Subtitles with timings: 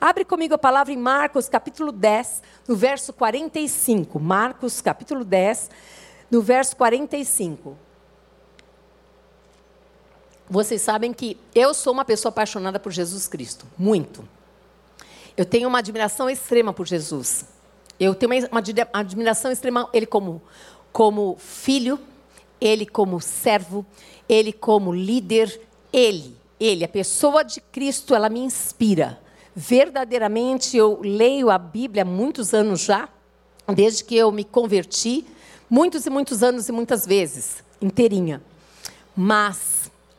[0.00, 4.20] Abre comigo a palavra em Marcos, capítulo 10, no verso 45.
[4.20, 5.70] Marcos, capítulo 10,
[6.30, 7.76] no verso 45.
[10.48, 14.26] Vocês sabem que eu sou uma pessoa apaixonada por Jesus Cristo, muito.
[15.36, 17.46] Eu tenho uma admiração extrema por Jesus.
[17.98, 18.60] Eu tenho uma,
[19.00, 20.42] admiração extrema, ele como,
[20.92, 21.98] como filho,
[22.60, 23.84] ele como servo,
[24.28, 25.60] ele como líder,
[25.92, 29.18] ele, ele, a pessoa de Cristo, ela me inspira.
[29.58, 33.08] Verdadeiramente, eu leio a Bíblia há muitos anos já,
[33.74, 35.26] desde que eu me converti,
[35.70, 38.42] muitos e muitos anos e muitas vezes, inteirinha.
[39.16, 39.75] Mas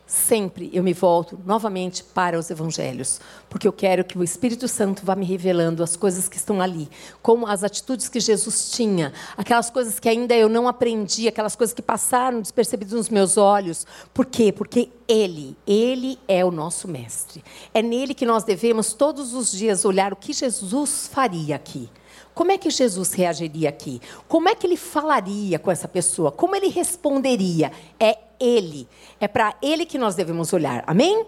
[0.07, 5.05] sempre eu me volto novamente para os evangelhos, porque eu quero que o Espírito Santo
[5.05, 6.89] vá me revelando as coisas que estão ali,
[7.21, 11.73] como as atitudes que Jesus tinha, aquelas coisas que ainda eu não aprendi, aquelas coisas
[11.73, 13.85] que passaram despercebidas nos meus olhos.
[14.13, 14.53] Por quê?
[14.53, 17.43] Porque ele, ele é o nosso mestre.
[17.73, 21.89] É nele que nós devemos todos os dias olhar o que Jesus faria aqui.
[22.37, 23.99] Como é que Jesus reagiria aqui?
[24.27, 26.31] Como é que ele falaria com essa pessoa?
[26.31, 27.71] Como ele responderia?
[27.99, 28.87] É ele.
[29.19, 30.83] É para ele que nós devemos olhar.
[30.85, 31.25] Amém?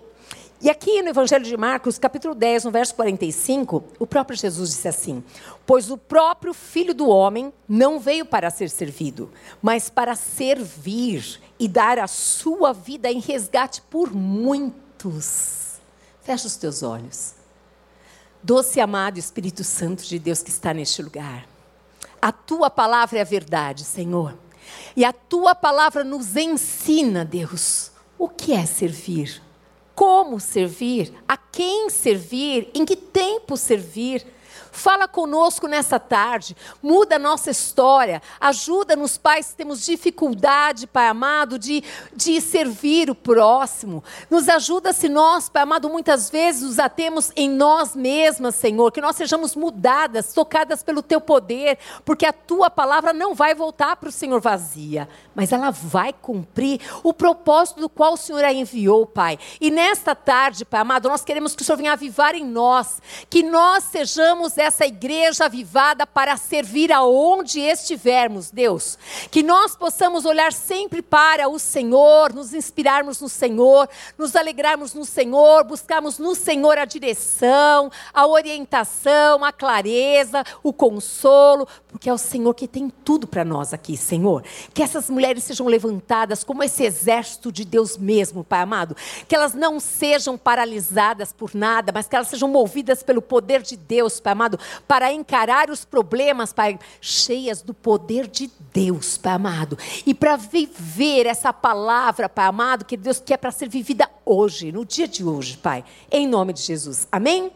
[0.61, 4.87] E aqui no Evangelho de Marcos, capítulo 10, no verso 45, o próprio Jesus disse
[4.87, 5.23] assim:
[5.65, 9.31] Pois o próprio Filho do Homem não veio para ser servido,
[9.63, 15.79] mas para servir e dar a sua vida em resgate por muitos.
[16.21, 17.38] Fecha os teus olhos.
[18.41, 21.47] Doce amado Espírito Santo de Deus que está neste lugar.
[22.21, 24.37] A tua palavra é a verdade, Senhor.
[24.95, 29.41] E a tua palavra nos ensina, Deus, o que é servir,
[29.93, 34.25] como servir, a quem servir, em que tempo servir.
[34.79, 41.59] Fala conosco nessa tarde, muda a nossa história, ajuda-nos, pais, se temos dificuldade, Pai amado,
[41.59, 41.83] de,
[42.15, 44.01] de servir o próximo.
[44.29, 49.01] Nos ajuda se nós, Pai amado, muitas vezes nos atemos em nós mesmas, Senhor, que
[49.01, 54.07] nós sejamos mudadas, tocadas pelo Teu poder, porque a Tua palavra não vai voltar para
[54.07, 59.05] o Senhor vazia, mas ela vai cumprir o propósito do qual o Senhor a enviou,
[59.05, 59.37] Pai.
[59.59, 63.43] E nesta tarde, Pai amado, nós queremos que o Senhor venha avivar em nós, que
[63.43, 68.97] nós sejamos essa igreja avivada para servir aonde estivermos, Deus.
[69.31, 75.05] Que nós possamos olhar sempre para o Senhor, nos inspirarmos no Senhor, nos alegrarmos no
[75.05, 82.17] Senhor, buscarmos no Senhor a direção, a orientação, a clareza, o consolo, porque é o
[82.17, 84.43] Senhor que tem tudo para nós aqui, Senhor.
[84.73, 88.95] Que essas mulheres sejam levantadas como esse exército de Deus mesmo, Pai amado.
[89.27, 93.75] Que elas não sejam paralisadas por nada, mas que elas sejam movidas pelo poder de
[93.75, 99.77] Deus, Pai amado para encarar os problemas, Pai, cheias do poder de Deus, Pai amado,
[100.05, 104.85] e para viver essa palavra, Pai amado, que Deus quer para ser vivida hoje, no
[104.85, 107.07] dia de hoje, Pai, em nome de Jesus.
[107.11, 107.51] Amém?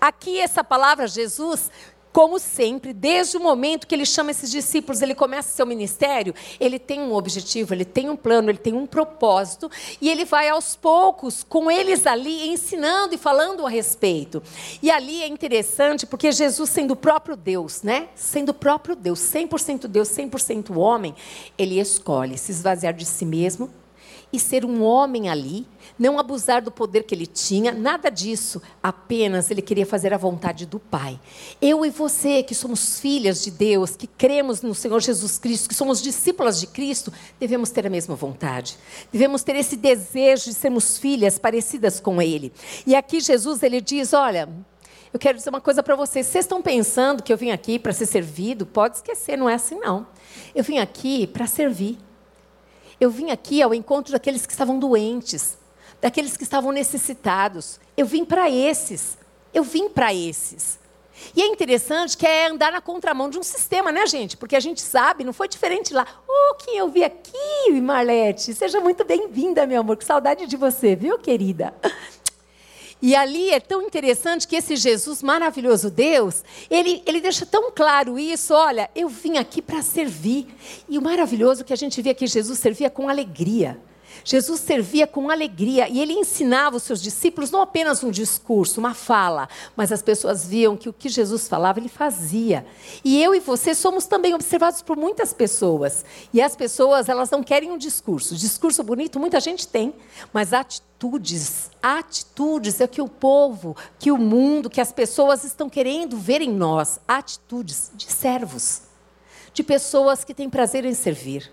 [0.00, 1.70] Aqui essa palavra Jesus
[2.16, 6.78] como sempre, desde o momento que ele chama esses discípulos, ele começa seu ministério, ele
[6.78, 10.74] tem um objetivo, ele tem um plano, ele tem um propósito, e ele vai aos
[10.74, 14.42] poucos com eles ali ensinando e falando a respeito.
[14.82, 18.08] E ali é interessante porque Jesus sendo o próprio Deus, né?
[18.14, 21.14] Sendo o próprio Deus, 100% Deus, 100% homem,
[21.58, 23.70] ele escolhe se esvaziar de si mesmo
[24.36, 25.66] e ser um homem ali,
[25.98, 28.60] não abusar do poder que ele tinha, nada disso.
[28.82, 31.18] Apenas ele queria fazer a vontade do Pai.
[31.60, 35.74] Eu e você, que somos filhas de Deus, que cremos no Senhor Jesus Cristo, que
[35.74, 38.76] somos discípulas de Cristo, devemos ter a mesma vontade.
[39.10, 42.52] Devemos ter esse desejo de sermos filhas parecidas com Ele.
[42.86, 44.48] E aqui Jesus ele diz: Olha,
[45.12, 46.26] eu quero dizer uma coisa para vocês.
[46.26, 48.66] Vocês estão pensando que eu vim aqui para ser servido?
[48.66, 50.06] Pode esquecer, não é assim não.
[50.54, 51.98] Eu vim aqui para servir.
[53.00, 55.58] Eu vim aqui ao encontro daqueles que estavam doentes,
[56.00, 57.78] daqueles que estavam necessitados.
[57.96, 59.18] Eu vim para esses.
[59.52, 60.78] Eu vim para esses.
[61.34, 64.36] E é interessante que é andar na contramão de um sistema, né, gente?
[64.36, 66.06] Porque a gente sabe, não foi diferente lá.
[66.28, 68.54] Oh, quem eu vi aqui, Marlete?
[68.54, 69.96] Seja muito bem-vinda, meu amor.
[69.96, 71.74] Que saudade de você, viu, querida?
[73.00, 78.18] E ali é tão interessante que esse Jesus maravilhoso Deus, ele, ele deixa tão claro
[78.18, 80.46] isso, olha, eu vim aqui para servir.
[80.88, 83.78] E o maravilhoso que a gente vê que Jesus servia com alegria.
[84.24, 88.94] Jesus servia com alegria e ele ensinava os seus discípulos não apenas um discurso, uma
[88.94, 92.66] fala, mas as pessoas viam que o que Jesus falava, ele fazia.
[93.04, 96.04] E eu e você somos também observados por muitas pessoas.
[96.32, 98.34] E as pessoas, elas não querem um discurso.
[98.34, 99.94] Discurso bonito muita gente tem,
[100.32, 106.16] mas atitudes, atitudes é que o povo, que o mundo, que as pessoas estão querendo
[106.16, 108.82] ver em nós, atitudes de servos,
[109.52, 111.50] de pessoas que têm prazer em servir.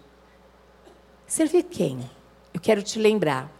[1.27, 2.09] Servir quem?
[2.54, 3.52] Eu quero te lembrar,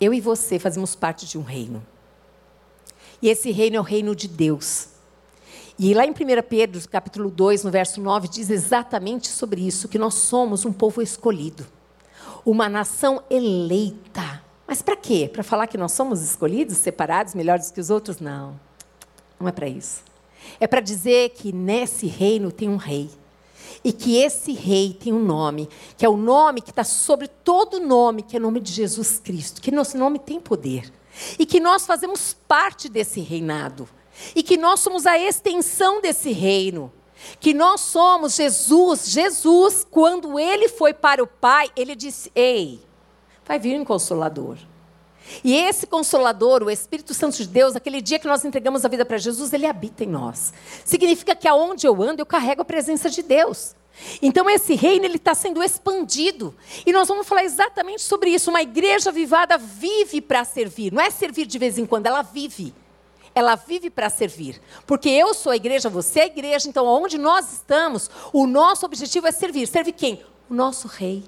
[0.00, 1.84] eu e você fazemos parte de um reino.
[3.20, 4.88] E esse reino é o reino de Deus.
[5.78, 6.14] E lá em 1
[6.48, 11.02] Pedro, capítulo 2, no verso 9, diz exatamente sobre isso, que nós somos um povo
[11.02, 11.66] escolhido,
[12.44, 14.42] uma nação eleita.
[14.66, 15.28] Mas para quê?
[15.30, 18.20] Para falar que nós somos escolhidos, separados, melhores que os outros?
[18.20, 18.58] Não.
[19.38, 20.02] Não é para isso.
[20.58, 23.10] É para dizer que nesse reino tem um rei.
[23.82, 27.80] E que esse rei tem um nome, que é o nome que está sobre todo
[27.80, 30.92] nome, que é o nome de Jesus Cristo, que nosso nome tem poder.
[31.38, 33.88] E que nós fazemos parte desse reinado
[34.34, 36.92] e que nós somos a extensão desse reino.
[37.38, 39.08] Que nós somos Jesus.
[39.08, 42.80] Jesus, quando ele foi para o Pai, ele disse: Ei,
[43.44, 44.56] vai vir um consolador.
[45.44, 49.04] E esse consolador, o Espírito Santo de Deus, aquele dia que nós entregamos a vida
[49.04, 50.52] para Jesus, ele habita em nós.
[50.84, 53.74] Significa que aonde eu ando, eu carrego a presença de Deus.
[54.22, 56.54] Então esse reino ele está sendo expandido
[56.86, 58.50] e nós vamos falar exatamente sobre isso.
[58.50, 62.72] Uma igreja vivada vive para servir, não é servir de vez em quando, ela vive
[63.34, 64.60] ela vive para servir.
[64.86, 68.84] Porque eu sou a igreja, você é a igreja, então onde nós estamos, o nosso
[68.84, 69.66] objetivo é servir.
[69.66, 70.22] Serve quem?
[70.48, 71.22] O nosso rei.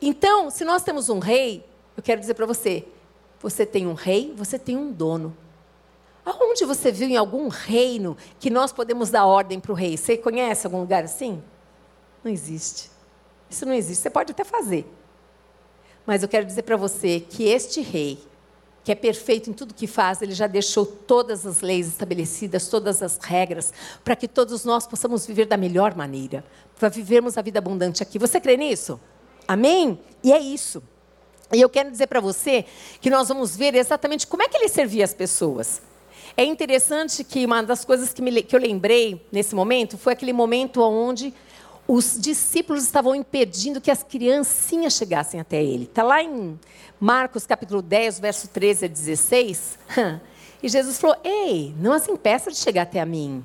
[0.00, 1.64] Então, se nós temos um rei,
[2.00, 2.86] eu quero dizer para você,
[3.40, 5.36] você tem um rei, você tem um dono.
[6.24, 9.98] Aonde você viu em algum reino que nós podemos dar ordem para o rei?
[9.98, 11.42] Você conhece algum lugar assim?
[12.24, 12.90] Não existe.
[13.50, 14.00] Isso não existe.
[14.00, 14.90] Você pode até fazer.
[16.06, 18.18] Mas eu quero dizer para você que este rei,
[18.82, 23.02] que é perfeito em tudo que faz, ele já deixou todas as leis estabelecidas, todas
[23.02, 26.42] as regras, para que todos nós possamos viver da melhor maneira,
[26.78, 28.18] para vivermos a vida abundante aqui.
[28.18, 28.98] Você crê nisso?
[29.46, 30.00] Amém?
[30.24, 30.82] E é isso.
[31.52, 32.64] E eu quero dizer para você
[33.00, 35.82] que nós vamos ver exatamente como é que ele servia as pessoas.
[36.36, 40.32] É interessante que uma das coisas que, me, que eu lembrei nesse momento foi aquele
[40.32, 41.34] momento onde
[41.88, 45.84] os discípulos estavam impedindo que as criancinhas chegassem até ele.
[45.84, 46.58] Está lá em
[47.00, 49.78] Marcos capítulo 10, verso 13 a 16.
[50.62, 53.42] E Jesus falou: Ei, não as impeça de chegar até a mim.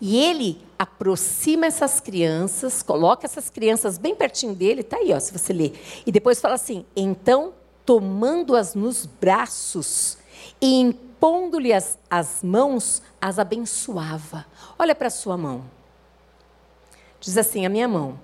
[0.00, 5.32] E ele aproxima essas crianças, coloca essas crianças bem pertinho dele, está aí, ó, se
[5.32, 6.02] você ler.
[6.04, 7.54] E depois fala assim: então,
[7.84, 10.18] tomando-as nos braços
[10.60, 14.44] e impondo-lhe as, as mãos, as abençoava.
[14.78, 15.64] Olha para a sua mão.
[17.18, 18.18] Diz assim: a minha mão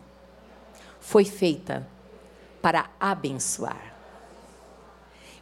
[1.00, 1.86] foi feita
[2.60, 3.92] para abençoar.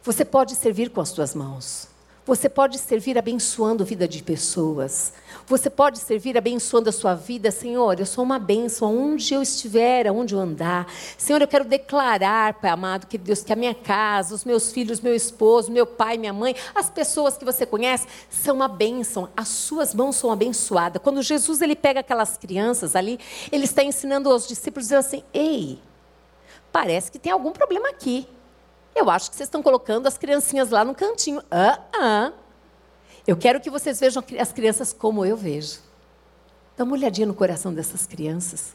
[0.01, 1.90] Você pode servir com as suas mãos.
[2.23, 5.11] Você pode servir abençoando a vida de pessoas.
[5.47, 7.99] Você pode servir abençoando a sua vida, Senhor.
[7.99, 10.87] Eu sou uma bênção onde eu estiver, aonde eu andar.
[11.17, 15.01] Senhor, eu quero declarar, Pai amado, que Deus, que a minha casa, os meus filhos,
[15.01, 19.27] meu esposo, meu pai, minha mãe, as pessoas que você conhece, são uma bênção.
[19.35, 21.01] As suas mãos são abençoadas.
[21.01, 23.19] Quando Jesus ele pega aquelas crianças ali,
[23.51, 25.79] ele está ensinando aos discípulos dizendo assim: Ei,
[26.71, 28.27] parece que tem algum problema aqui.
[28.95, 31.41] Eu acho que vocês estão colocando as criancinhas lá no cantinho.
[31.49, 32.31] Ah, ah.
[33.25, 35.79] Eu quero que vocês vejam as crianças como eu vejo.
[36.75, 38.73] Dá uma olhadinha no coração dessas crianças.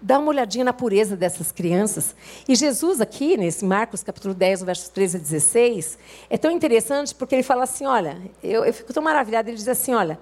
[0.00, 2.14] Dá uma olhadinha na pureza dessas crianças.
[2.48, 7.36] E Jesus, aqui, nesse Marcos capítulo 10, versos 13 a 16, é tão interessante porque
[7.36, 9.48] ele fala assim: olha, eu, eu fico tão maravilhada.
[9.48, 10.18] Ele diz assim: olha,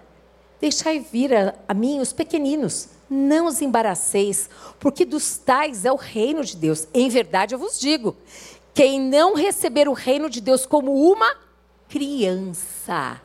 [0.61, 5.97] deixai vir a, a mim os pequeninos, não os embaraceis, porque dos tais é o
[5.97, 6.87] reino de Deus.
[6.93, 8.15] Em verdade eu vos digo
[8.75, 11.37] quem não receber o reino de Deus como uma
[11.89, 13.21] criança,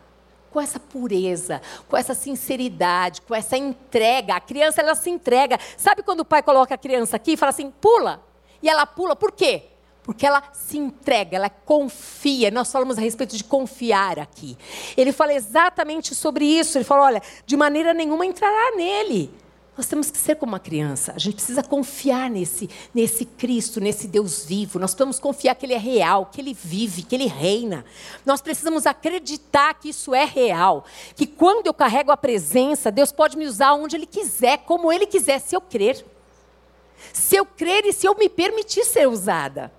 [0.52, 4.36] com essa pureza, com essa sinceridade, com essa entrega.
[4.36, 5.60] A criança ela se entrega.
[5.78, 8.24] Sabe quando o pai coloca a criança aqui e fala assim: "Pula"?
[8.62, 9.64] E ela pula, por quê?
[10.02, 12.52] Porque ela se entrega, ela confia.
[12.52, 14.58] Nós falamos a respeito de confiar aqui.
[14.96, 16.78] Ele fala exatamente sobre isso.
[16.78, 19.34] Ele fala: olha, de maneira nenhuma entrará nele.
[19.78, 21.12] Nós temos que ser como uma criança.
[21.14, 24.80] A gente precisa confiar nesse, nesse Cristo, nesse Deus vivo.
[24.80, 27.84] Nós precisamos confiar que Ele é real, que Ele vive, que Ele reina.
[28.26, 30.86] Nós precisamos acreditar que isso é real.
[31.14, 35.06] Que quando eu carrego a presença, Deus pode me usar onde Ele quiser, como Ele
[35.06, 36.06] quiser, se eu crer.
[37.12, 39.74] Se eu crer e se eu me permitir ser usada.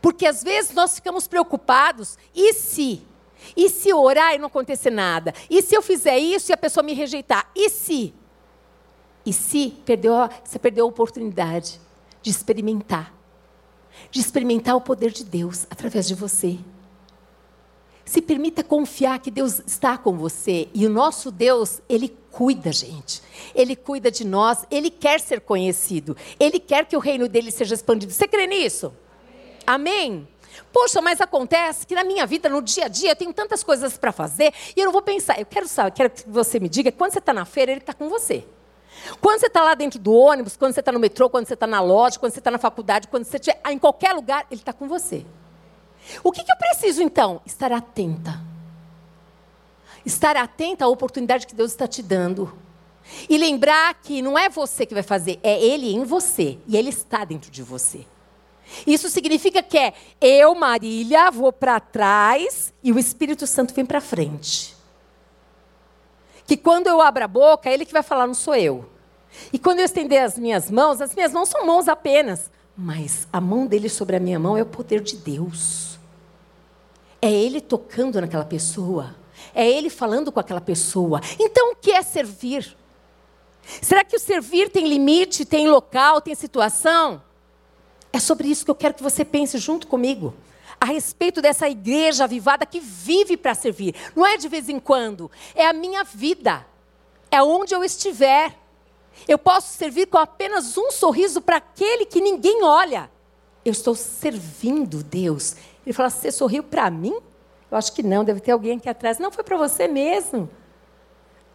[0.00, 3.02] Porque às vezes nós ficamos preocupados, e se?
[3.56, 5.34] E se orar e não acontecer nada?
[5.50, 7.50] E se eu fizer isso e a pessoa me rejeitar?
[7.56, 8.14] E se?
[9.28, 11.78] E se perdeu, você perdeu a oportunidade
[12.22, 13.12] de experimentar,
[14.10, 16.58] de experimentar o poder de Deus através de você.
[18.06, 23.20] Se permita confiar que Deus está com você e o nosso Deus, ele cuida, gente.
[23.54, 27.74] Ele cuida de nós, ele quer ser conhecido, ele quer que o reino dele seja
[27.74, 28.10] expandido.
[28.10, 28.94] Você crê nisso?
[29.66, 30.12] Amém?
[30.12, 30.28] Amém?
[30.72, 33.98] Poxa, mas acontece que na minha vida, no dia a dia, eu tenho tantas coisas
[33.98, 35.38] para fazer e eu não vou pensar.
[35.38, 37.92] Eu quero saber, quero que você me diga, quando você está na feira, ele está
[37.92, 38.46] com você.
[39.20, 41.66] Quando você está lá dentro do ônibus, quando você está no metrô, quando você está
[41.66, 44.72] na loja, quando você está na faculdade, quando você estiver em qualquer lugar, ele está
[44.72, 45.24] com você.
[46.22, 47.40] O que, que eu preciso então?
[47.44, 48.40] Estar atenta.
[50.04, 52.56] estar atenta à oportunidade que Deus está te dando.
[53.28, 56.58] E lembrar que não é você que vai fazer, é Ele em você.
[56.66, 58.06] E Ele está dentro de você.
[58.86, 64.00] Isso significa que é eu, Marília, vou para trás e o Espírito Santo vem para
[64.00, 64.77] frente.
[66.48, 68.88] Que quando eu abro a boca, é Ele que vai falar, não sou eu.
[69.52, 72.50] E quando eu estender as minhas mãos, as minhas mãos são mãos apenas.
[72.74, 75.98] Mas a mão dele sobre a minha mão é o poder de Deus.
[77.20, 79.14] É Ele tocando naquela pessoa.
[79.54, 81.20] É Ele falando com aquela pessoa.
[81.38, 82.74] Então, o que é servir?
[83.82, 87.22] Será que o servir tem limite, tem local, tem situação?
[88.10, 90.32] É sobre isso que eu quero que você pense junto comigo.
[90.80, 93.94] A respeito dessa igreja avivada que vive para servir.
[94.14, 96.64] Não é de vez em quando, é a minha vida.
[97.30, 98.56] É onde eu estiver.
[99.26, 103.10] Eu posso servir com apenas um sorriso para aquele que ninguém olha.
[103.64, 105.56] Eu estou servindo Deus.
[105.84, 107.18] Ele fala: Você sorriu para mim?
[107.70, 109.18] Eu acho que não, deve ter alguém aqui atrás.
[109.18, 110.48] Não, foi para você mesmo.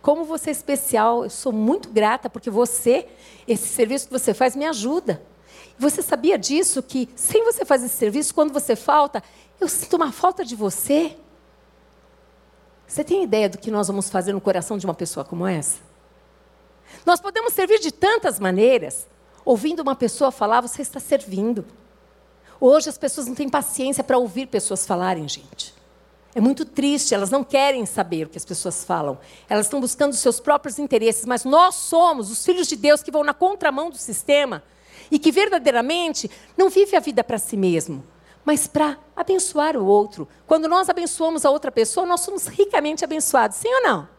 [0.01, 3.07] Como você é especial, eu sou muito grata porque você,
[3.47, 5.23] esse serviço que você faz, me ajuda.
[5.77, 6.81] Você sabia disso?
[6.83, 9.23] Que sem você fazer esse serviço, quando você falta,
[9.59, 11.17] eu sinto uma falta de você.
[12.87, 15.79] Você tem ideia do que nós vamos fazer no coração de uma pessoa como essa?
[17.05, 19.07] Nós podemos servir de tantas maneiras.
[19.45, 21.65] Ouvindo uma pessoa falar, você está servindo.
[22.59, 25.73] Hoje as pessoas não têm paciência para ouvir pessoas falarem, gente.
[26.35, 29.19] É muito triste, elas não querem saber o que as pessoas falam.
[29.49, 33.11] Elas estão buscando os seus próprios interesses, mas nós somos os filhos de Deus que
[33.11, 34.63] vão na contramão do sistema
[35.10, 38.03] e que verdadeiramente não vive a vida para si mesmo,
[38.45, 40.27] mas para abençoar o outro.
[40.45, 44.10] Quando nós abençoamos a outra pessoa, nós somos ricamente abençoados, sim ou não?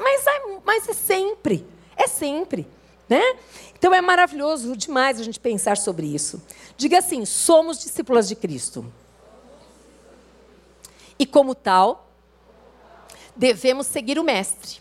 [0.00, 2.66] Mas é, mas é sempre, é sempre.
[3.08, 3.36] Né?
[3.78, 6.42] Então é maravilhoso demais a gente pensar sobre isso.
[6.76, 8.84] Diga assim: somos discípulas de Cristo.
[11.18, 12.08] E como tal,
[13.34, 14.80] devemos seguir o Mestre.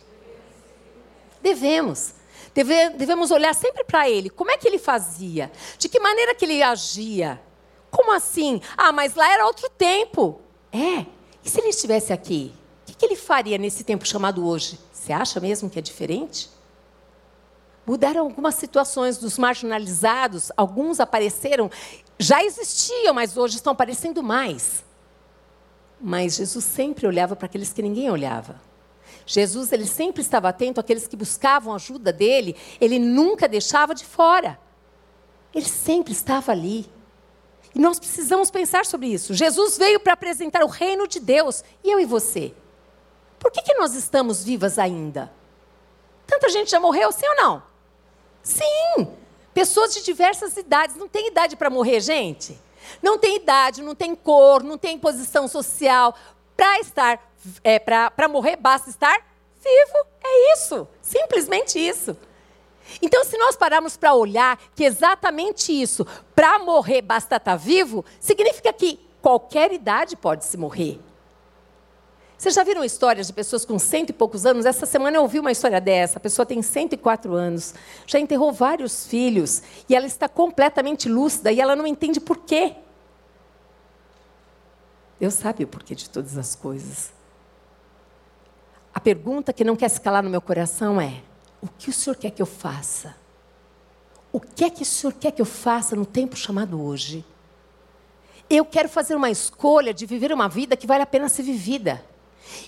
[1.41, 2.14] Devemos.
[2.55, 4.29] Deve, devemos olhar sempre para ele.
[4.29, 5.51] Como é que ele fazia?
[5.77, 7.39] De que maneira que ele agia?
[7.91, 8.61] Como assim?
[8.77, 10.39] Ah, mas lá era outro tempo.
[10.71, 11.05] É.
[11.43, 12.53] E se ele estivesse aqui?
[12.81, 14.79] O que, que ele faria nesse tempo chamado hoje?
[14.93, 16.49] Você acha mesmo que é diferente?
[17.85, 21.69] Mudaram algumas situações dos marginalizados, alguns apareceram,
[22.17, 24.83] já existiam, mas hoje estão aparecendo mais.
[25.99, 28.61] Mas Jesus sempre olhava para aqueles que ninguém olhava.
[29.25, 34.59] Jesus ele sempre estava atento àqueles que buscavam ajuda dele, ele nunca deixava de fora.
[35.53, 36.89] Ele sempre estava ali.
[37.73, 39.33] E nós precisamos pensar sobre isso.
[39.33, 42.53] Jesus veio para apresentar o reino de Deus, e eu e você.
[43.39, 45.31] Por que, que nós estamos vivas ainda?
[46.25, 47.63] Tanta gente já morreu, sim ou não?
[48.41, 49.07] Sim!
[49.53, 50.95] Pessoas de diversas idades.
[50.95, 52.59] Não tem idade para morrer, gente.
[53.01, 56.15] Não tem idade, não tem cor, não tem posição social.
[56.55, 57.31] Para estar
[57.63, 59.17] é, para morrer, basta estar
[59.63, 60.07] vivo.
[60.23, 60.87] É isso.
[61.01, 62.17] Simplesmente isso.
[63.01, 68.71] Então, se nós pararmos para olhar que exatamente isso, para morrer basta estar vivo, significa
[68.71, 70.99] que qualquer idade pode se morrer.
[72.37, 74.65] Vocês já viram histórias de pessoas com cento e poucos anos?
[74.65, 76.17] Essa semana eu ouvi uma história dessa.
[76.17, 77.73] A pessoa tem 104 anos,
[78.05, 82.75] já enterrou vários filhos e ela está completamente lúcida e ela não entende por quê.
[85.19, 87.13] Deus sabe o porquê de todas as coisas.
[88.93, 91.21] A pergunta que não quer se calar no meu coração é:
[91.61, 93.15] o que o Senhor quer que eu faça?
[94.31, 97.25] O que é que o Senhor quer que eu faça no tempo chamado hoje?
[98.49, 102.03] Eu quero fazer uma escolha de viver uma vida que vale a pena ser vivida.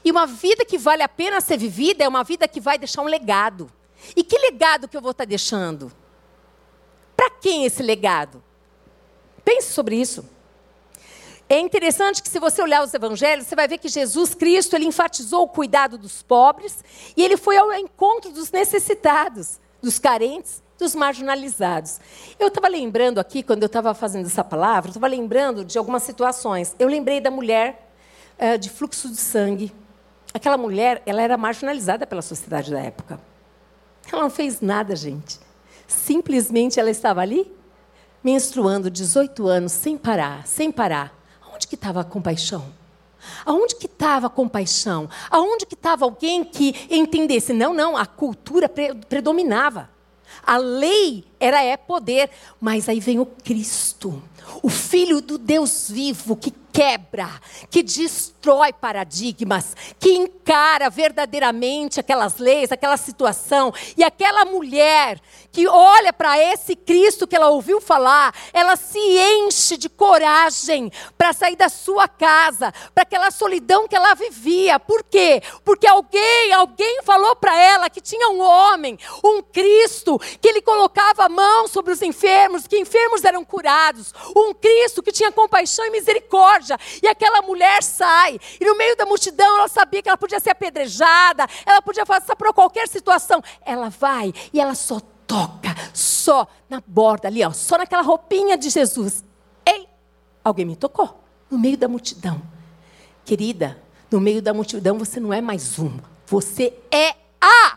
[0.03, 3.01] E uma vida que vale a pena ser vivida é uma vida que vai deixar
[3.01, 3.71] um legado.
[4.15, 5.91] E que legado que eu vou estar deixando?
[7.15, 8.43] Para quem esse legado?
[9.43, 10.27] Pense sobre isso.
[11.49, 14.85] É interessante que se você olhar os evangelhos, você vai ver que Jesus Cristo, ele
[14.85, 16.83] enfatizou o cuidado dos pobres
[17.15, 21.99] e ele foi ao encontro dos necessitados, dos carentes, dos marginalizados.
[22.37, 26.75] Eu estava lembrando aqui, quando eu estava fazendo essa palavra, estava lembrando de algumas situações.
[26.77, 27.89] Eu lembrei da mulher
[28.37, 29.73] uh, de fluxo de sangue.
[30.33, 33.19] Aquela mulher, ela era marginalizada pela sociedade da época.
[34.11, 35.39] Ela não fez nada, gente.
[35.87, 37.49] Simplesmente ela estava ali,
[38.21, 41.16] menstruando 18 anos, sem parar, sem parar.
[41.57, 42.65] Onde que estava a compaixão?
[43.43, 45.09] Aonde que estava a compaixão?
[45.27, 47.51] Aonde que estava alguém que entendesse?
[47.51, 48.69] Não, não, a cultura
[49.09, 49.89] predominava.
[50.43, 52.29] A lei era é poder,
[52.61, 54.21] mas aí vem o Cristo,
[54.61, 57.27] o Filho do Deus vivo, que quebra,
[57.71, 63.73] que destrói paradigmas, que encara verdadeiramente aquelas leis, aquela situação.
[63.97, 65.19] E aquela mulher
[65.51, 71.33] que olha para esse Cristo que ela ouviu falar, ela se enche de coragem para
[71.33, 74.79] sair da sua casa, para aquela solidão que ela vivia.
[74.79, 75.41] Por quê?
[75.65, 81.25] Porque alguém, alguém falou para ela que tinha um homem, um Cristo, que ele colocava
[81.25, 85.89] a mão sobre os enfermos, que enfermos eram curados, um Cristo que tinha compaixão e
[85.89, 86.66] misericórdia.
[87.01, 90.49] E aquela mulher sai, e no meio da multidão ela sabia que ela podia ser
[90.49, 93.41] apedrejada, ela podia passar por qualquer situação.
[93.65, 98.69] Ela vai e ela só toca só na borda ali, ó, só naquela roupinha de
[98.69, 99.23] Jesus.
[99.65, 99.87] Ei,
[100.43, 102.41] alguém me tocou no meio da multidão.
[103.25, 107.76] Querida, no meio da multidão você não é mais uma, você é a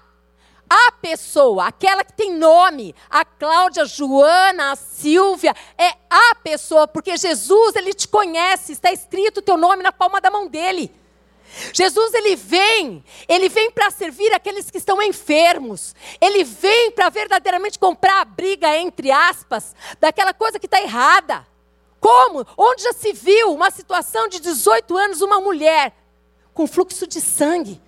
[1.01, 7.17] pessoa, aquela que tem nome, a Cláudia, a Joana, a Silvia, é a pessoa, porque
[7.17, 10.93] Jesus, ele te conhece, está escrito o teu nome na palma da mão dele.
[11.73, 15.95] Jesus ele vem, ele vem para servir aqueles que estão enfermos.
[16.21, 21.47] Ele vem para verdadeiramente comprar a briga entre aspas daquela coisa que está errada.
[21.99, 22.47] Como?
[22.57, 25.93] Onde já se viu uma situação de 18 anos uma mulher
[26.55, 27.81] com fluxo de sangue,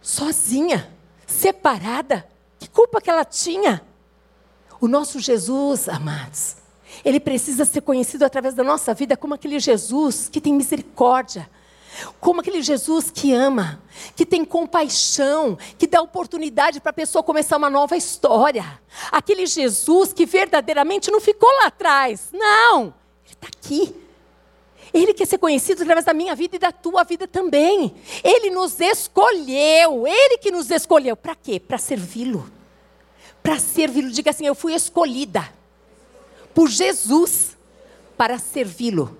[0.00, 0.94] sozinha,
[1.30, 2.26] separada?
[2.58, 3.82] Que culpa que ela tinha?
[4.80, 6.56] O nosso Jesus, amados,
[7.04, 11.48] ele precisa ser conhecido através da nossa vida como aquele Jesus que tem misericórdia
[12.20, 13.82] como aquele Jesus que ama,
[14.14, 18.80] que tem compaixão, que dá oportunidade para a pessoa começar uma nova história.
[19.10, 22.28] Aquele Jesus que verdadeiramente não ficou lá atrás.
[22.32, 22.94] Não,
[23.24, 23.94] ele está aqui.
[24.92, 27.94] Ele quer ser conhecido através da minha vida e da tua vida também.
[28.24, 31.16] Ele nos escolheu, ele que nos escolheu.
[31.16, 31.60] Para quê?
[31.60, 32.50] Para servi-lo.
[33.42, 34.10] Para servi-lo.
[34.10, 35.48] Diga assim: eu fui escolhida
[36.54, 37.56] por Jesus
[38.16, 39.16] para servi-lo.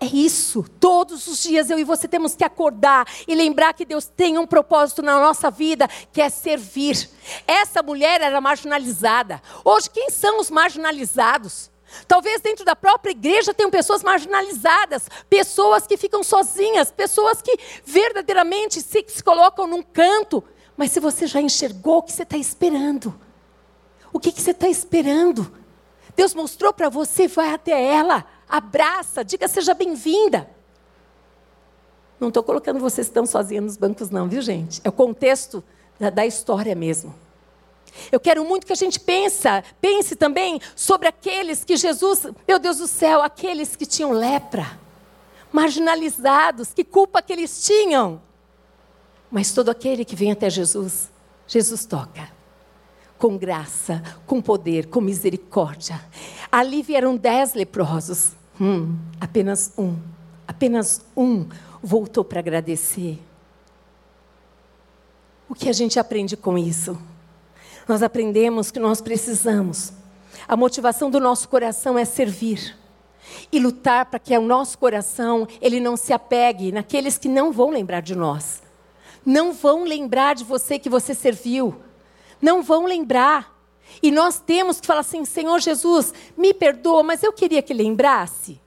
[0.00, 0.64] É isso.
[0.78, 4.46] Todos os dias eu e você temos que acordar e lembrar que Deus tem um
[4.46, 7.08] propósito na nossa vida, que é servir.
[7.46, 9.40] Essa mulher era marginalizada.
[9.64, 11.70] Hoje, quem são os marginalizados?
[12.06, 18.80] Talvez dentro da própria igreja tenham pessoas marginalizadas, pessoas que ficam sozinhas, pessoas que verdadeiramente
[18.80, 20.42] se, colocam num canto.
[20.76, 23.14] Mas se você já enxergou, o que você está esperando?
[24.12, 25.52] O que, que você está esperando?
[26.16, 30.48] Deus mostrou para você, vai até ela abraça, diga seja bem-vinda.
[32.20, 34.80] Não estou colocando vocês tão sozinhos nos bancos, não, viu, gente?
[34.84, 35.62] É o contexto
[35.98, 37.14] da, da história mesmo.
[38.10, 42.78] Eu quero muito que a gente pensa, pense também sobre aqueles que Jesus, meu Deus
[42.78, 44.78] do céu, aqueles que tinham lepra,
[45.52, 48.20] marginalizados, que culpa que eles tinham.
[49.30, 51.10] Mas todo aquele que vem até Jesus,
[51.46, 52.32] Jesus toca
[53.18, 55.98] com graça, com poder, com misericórdia.
[56.52, 58.32] Ali vieram dez leprosos.
[58.60, 59.96] Hum, apenas um,
[60.46, 61.48] apenas um
[61.82, 63.18] voltou para agradecer.
[65.48, 66.98] O que a gente aprende com isso?
[67.88, 69.92] Nós aprendemos que nós precisamos.
[70.46, 72.76] A motivação do nosso coração é servir
[73.50, 77.70] e lutar para que o nosso coração ele não se apegue naqueles que não vão
[77.70, 78.62] lembrar de nós.
[79.24, 81.80] Não vão lembrar de você que você serviu,
[82.40, 83.54] não vão lembrar.
[84.02, 88.60] E nós temos que falar assim: Senhor Jesus, me perdoa, mas eu queria que lembrasse.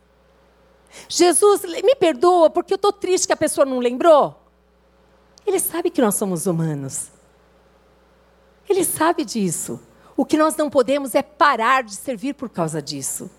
[1.07, 4.35] Jesus, me perdoa porque eu estou triste que a pessoa não lembrou.
[5.45, 7.16] Ele sabe que nós somos humanos.
[8.69, 9.79] Ele sabe disso.
[10.15, 13.29] O que nós não podemos é parar de servir por causa disso.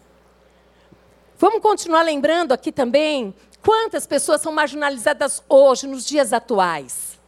[1.37, 7.19] Vamos continuar lembrando aqui também quantas pessoas são marginalizadas hoje, nos dias atuais.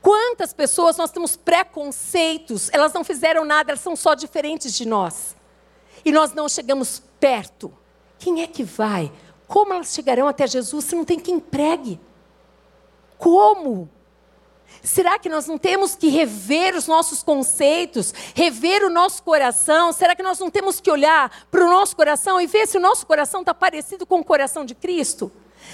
[0.00, 5.34] Quantas pessoas nós temos preconceitos, elas não fizeram nada, elas são só diferentes de nós.
[6.04, 7.76] E nós não chegamos perto.
[8.18, 9.12] Quem é que vai?
[9.48, 12.00] Como elas chegarão até Jesus se não tem quem pregue?
[13.18, 13.90] Como?
[14.86, 19.92] Será que nós não temos que rever os nossos conceitos, rever o nosso coração?
[19.92, 22.80] Será que nós não temos que olhar para o nosso coração e ver se o
[22.80, 25.32] nosso coração está parecido com o coração de Cristo?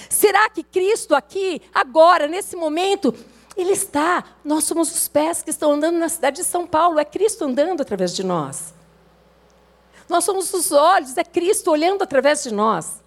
[0.09, 3.14] Será que Cristo aqui, agora, nesse momento,
[3.55, 4.25] ele está.
[4.42, 6.98] Nós somos os pés que estão andando na cidade de São Paulo.
[6.98, 8.72] É Cristo andando através de nós.
[10.09, 13.02] Nós somos os olhos, é Cristo olhando através de nós.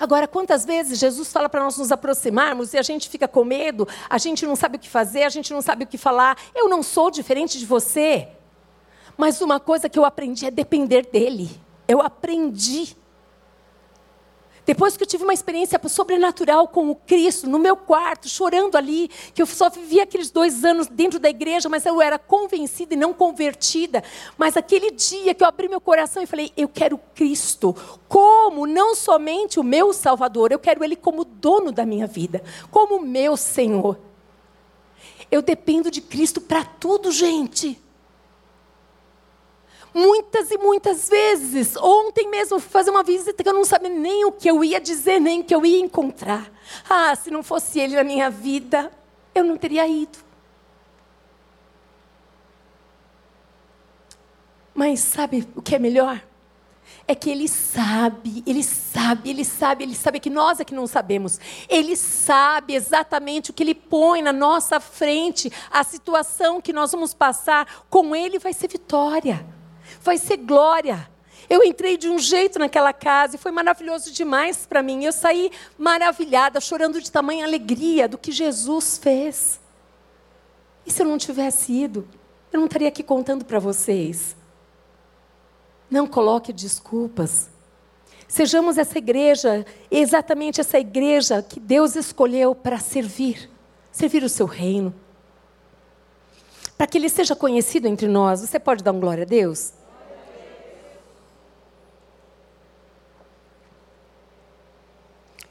[0.00, 3.86] Agora, quantas vezes Jesus fala para nós nos aproximarmos e a gente fica com medo,
[4.08, 6.38] a gente não sabe o que fazer, a gente não sabe o que falar.
[6.54, 8.26] Eu não sou diferente de você.
[9.18, 11.50] Mas uma coisa que eu aprendi é depender dele.
[11.86, 12.96] Eu aprendi.
[14.66, 19.10] Depois que eu tive uma experiência sobrenatural com o Cristo, no meu quarto, chorando ali,
[19.34, 22.96] que eu só vivia aqueles dois anos dentro da igreja, mas eu era convencida e
[22.96, 24.02] não convertida.
[24.36, 27.74] Mas aquele dia que eu abri meu coração e falei: Eu quero Cristo
[28.08, 33.00] como não somente o meu Salvador, eu quero Ele como dono da minha vida, como
[33.00, 33.98] meu Senhor.
[35.30, 37.80] Eu dependo de Cristo para tudo, gente.
[39.92, 41.76] Muitas e muitas vezes.
[41.76, 44.80] Ontem mesmo fui fazer uma visita que eu não sabia nem o que eu ia
[44.80, 46.50] dizer, nem o que eu ia encontrar.
[46.88, 48.90] Ah, se não fosse ele na minha vida,
[49.34, 50.18] eu não teria ido.
[54.72, 56.22] Mas sabe o que é melhor?
[57.06, 60.86] É que ele sabe, ele sabe, ele sabe, ele sabe que nós é que não
[60.86, 61.40] sabemos.
[61.68, 67.12] Ele sabe exatamente o que ele põe na nossa frente, a situação que nós vamos
[67.12, 69.59] passar, com ele vai ser vitória
[70.00, 71.08] vai ser glória.
[71.48, 75.04] Eu entrei de um jeito naquela casa e foi maravilhoso demais para mim.
[75.04, 79.60] Eu saí maravilhada, chorando de tamanha alegria do que Jesus fez.
[80.86, 82.08] E se eu não tivesse ido,
[82.52, 84.36] eu não estaria aqui contando para vocês.
[85.90, 87.48] Não coloque desculpas.
[88.28, 93.50] Sejamos essa igreja, exatamente essa igreja que Deus escolheu para servir
[93.92, 94.94] servir o seu reino.
[96.76, 98.40] Para que ele seja conhecido entre nós.
[98.40, 99.72] Você pode dar um glória a Deus?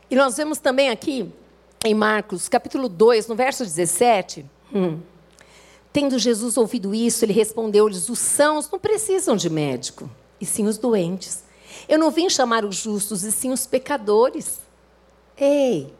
[0.09, 1.31] E nós vemos também aqui,
[1.85, 4.45] em Marcos, capítulo 2, no verso 17.
[4.73, 4.99] Hum,
[5.91, 10.77] Tendo Jesus ouvido isso, ele respondeu-lhes: Os sãos não precisam de médico, e sim os
[10.77, 11.43] doentes.
[11.87, 14.59] Eu não vim chamar os justos, e sim os pecadores.
[15.35, 15.93] Ei!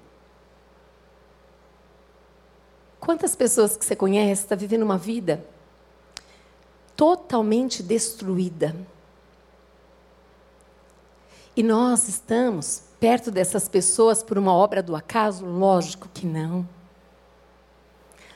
[3.00, 5.44] Quantas pessoas que você conhece estão tá vivendo uma vida
[6.96, 8.76] totalmente destruída?
[11.56, 15.46] E nós estamos perto dessas pessoas por uma obra do acaso?
[15.46, 16.68] Lógico que não.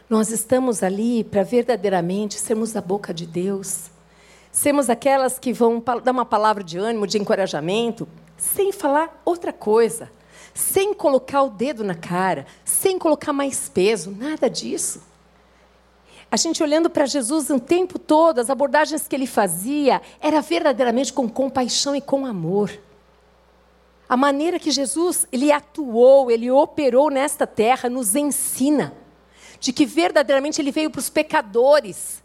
[0.10, 3.90] Nós estamos ali para verdadeiramente sermos a boca de Deus.
[4.52, 10.12] Sermos aquelas que vão dar uma palavra de ânimo, de encorajamento, sem falar outra coisa,
[10.54, 15.02] sem colocar o dedo na cara, sem colocar mais peso, nada disso.
[16.30, 21.14] A gente olhando para Jesus o tempo todo, as abordagens que ele fazia, era verdadeiramente
[21.14, 22.72] com compaixão e com amor.
[24.14, 28.94] A maneira que Jesus ele atuou, ele operou nesta terra, nos ensina
[29.60, 32.24] de que verdadeiramente ele veio para os pecadores.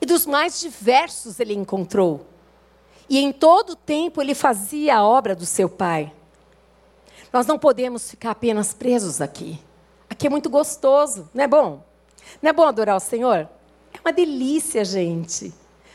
[0.00, 2.26] E dos mais diversos ele encontrou.
[3.08, 6.12] E em todo o tempo ele fazia a obra do seu Pai.
[7.32, 9.56] Nós não podemos ficar apenas presos aqui.
[10.08, 11.80] Aqui é muito gostoso, não é bom?
[12.42, 13.48] Não é bom adorar o Senhor?
[13.94, 15.54] É uma delícia, gente.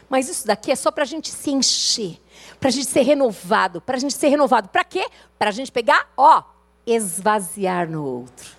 [0.09, 2.19] Mas isso daqui é só para a gente se encher
[2.59, 3.81] para a gente ser renovado.
[3.81, 4.69] Para a gente ser renovado.
[4.69, 5.05] Para quê?
[5.37, 6.43] Para a gente pegar, ó,
[6.85, 8.51] esvaziar no outro.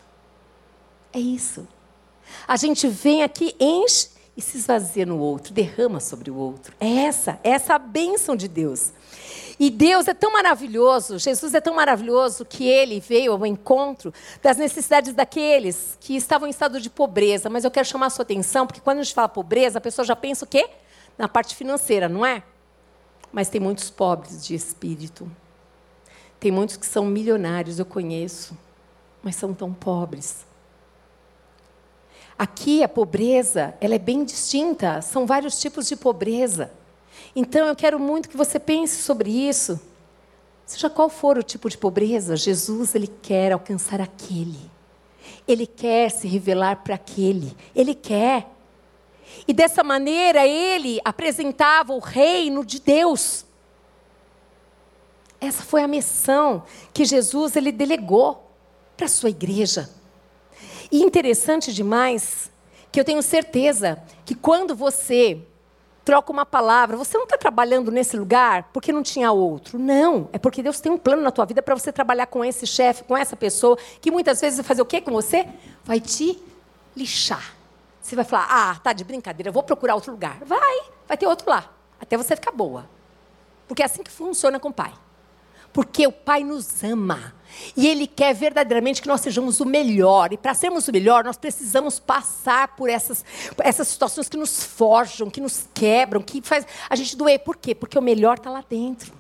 [1.13, 1.67] É isso.
[2.47, 6.75] A gente vem aqui, enche e se esvazia no outro, derrama sobre o outro.
[6.79, 8.93] É essa, é essa a bênção de Deus.
[9.59, 14.59] E Deus é tão maravilhoso, Jesus é tão maravilhoso que ele veio ao encontro das
[14.59, 17.49] necessidades daqueles que estavam em estado de pobreza.
[17.49, 20.05] Mas eu quero chamar a sua atenção, porque quando a gente fala pobreza, a pessoa
[20.05, 20.69] já pensa o quê?
[21.17, 22.43] Na parte financeira, não é?
[23.33, 25.31] Mas tem muitos pobres de espírito.
[26.39, 28.57] Tem muitos que são milionários, eu conheço,
[29.23, 30.45] mas são tão pobres.
[32.39, 36.71] Aqui a pobreza, ela é bem distinta, são vários tipos de pobreza.
[37.35, 39.81] Então eu quero muito que você pense sobre isso.
[40.67, 44.71] Seja qual for o tipo de pobreza, Jesus ele quer alcançar aquele.
[45.47, 47.57] Ele quer se revelar para aquele.
[47.75, 48.51] Ele quer.
[49.47, 53.45] E dessa maneira ele apresentava o reino de Deus.
[55.41, 58.51] Essa foi a missão que Jesus ele delegou
[58.97, 59.91] para a sua igreja.
[60.91, 62.51] E interessante demais
[62.91, 65.41] que eu tenho certeza que quando você
[66.07, 69.77] troca uma palavra, você não está trabalhando nesse lugar porque não tinha outro.
[69.77, 72.65] Não, é porque Deus tem um plano na tua vida para você trabalhar com esse
[72.65, 75.49] chefe, com essa pessoa, que muitas vezes vai fazer o quê com você?
[75.85, 76.39] Vai te
[76.97, 77.56] lixar.
[78.07, 80.39] Você vai falar, ah, tá de brincadeira, eu vou procurar outro lugar.
[80.45, 82.89] Vai, vai ter outro lá, até você ficar boa.
[83.67, 84.93] Porque é assim que funciona com o Pai.
[85.73, 87.35] Porque o Pai nos ama.
[87.77, 90.33] E Ele quer verdadeiramente que nós sejamos o melhor.
[90.33, 93.25] E para sermos o melhor, nós precisamos passar por essas,
[93.59, 97.41] essas situações que nos forjam, que nos quebram, que faz a gente doer.
[97.41, 97.75] Por quê?
[97.75, 99.13] Porque o melhor está lá dentro.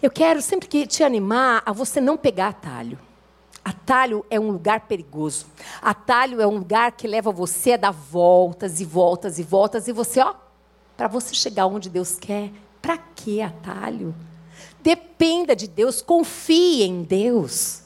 [0.00, 2.98] Eu quero sempre que te animar a você não pegar atalho.
[3.68, 5.44] Atalho é um lugar perigoso.
[5.82, 9.92] Atalho é um lugar que leva você a dar voltas e voltas e voltas e
[9.92, 10.34] você, ó,
[10.96, 12.50] para você chegar onde Deus quer,
[12.80, 14.14] Para que atalho?
[14.80, 17.82] Dependa de Deus, confie em Deus.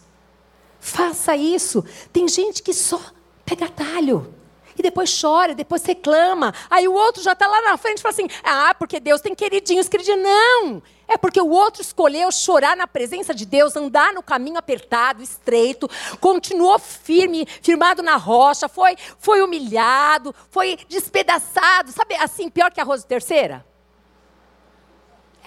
[0.79, 1.85] Faça isso.
[2.13, 3.01] Tem gente que só
[3.45, 4.33] pega atalho.
[4.79, 6.55] E depois chora, depois reclama.
[6.71, 9.35] Aí o outro já está lá na frente e fala assim: ah, porque Deus tem
[9.35, 10.23] queridinhos, queridinhos.
[10.23, 10.83] Não!
[11.09, 15.89] É porque o outro escolheu chorar na presença de Deus, andar no caminho apertado, estreito,
[16.21, 21.93] continuou firme, firmado na rocha, foi, foi humilhado, foi despedaçado.
[21.93, 23.65] Sabe assim, pior que arroz de terceira?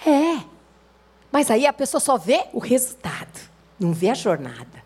[0.06, 0.44] É.
[1.32, 3.40] Mas aí a pessoa só vê o resultado,
[3.78, 4.84] não vê a jornada.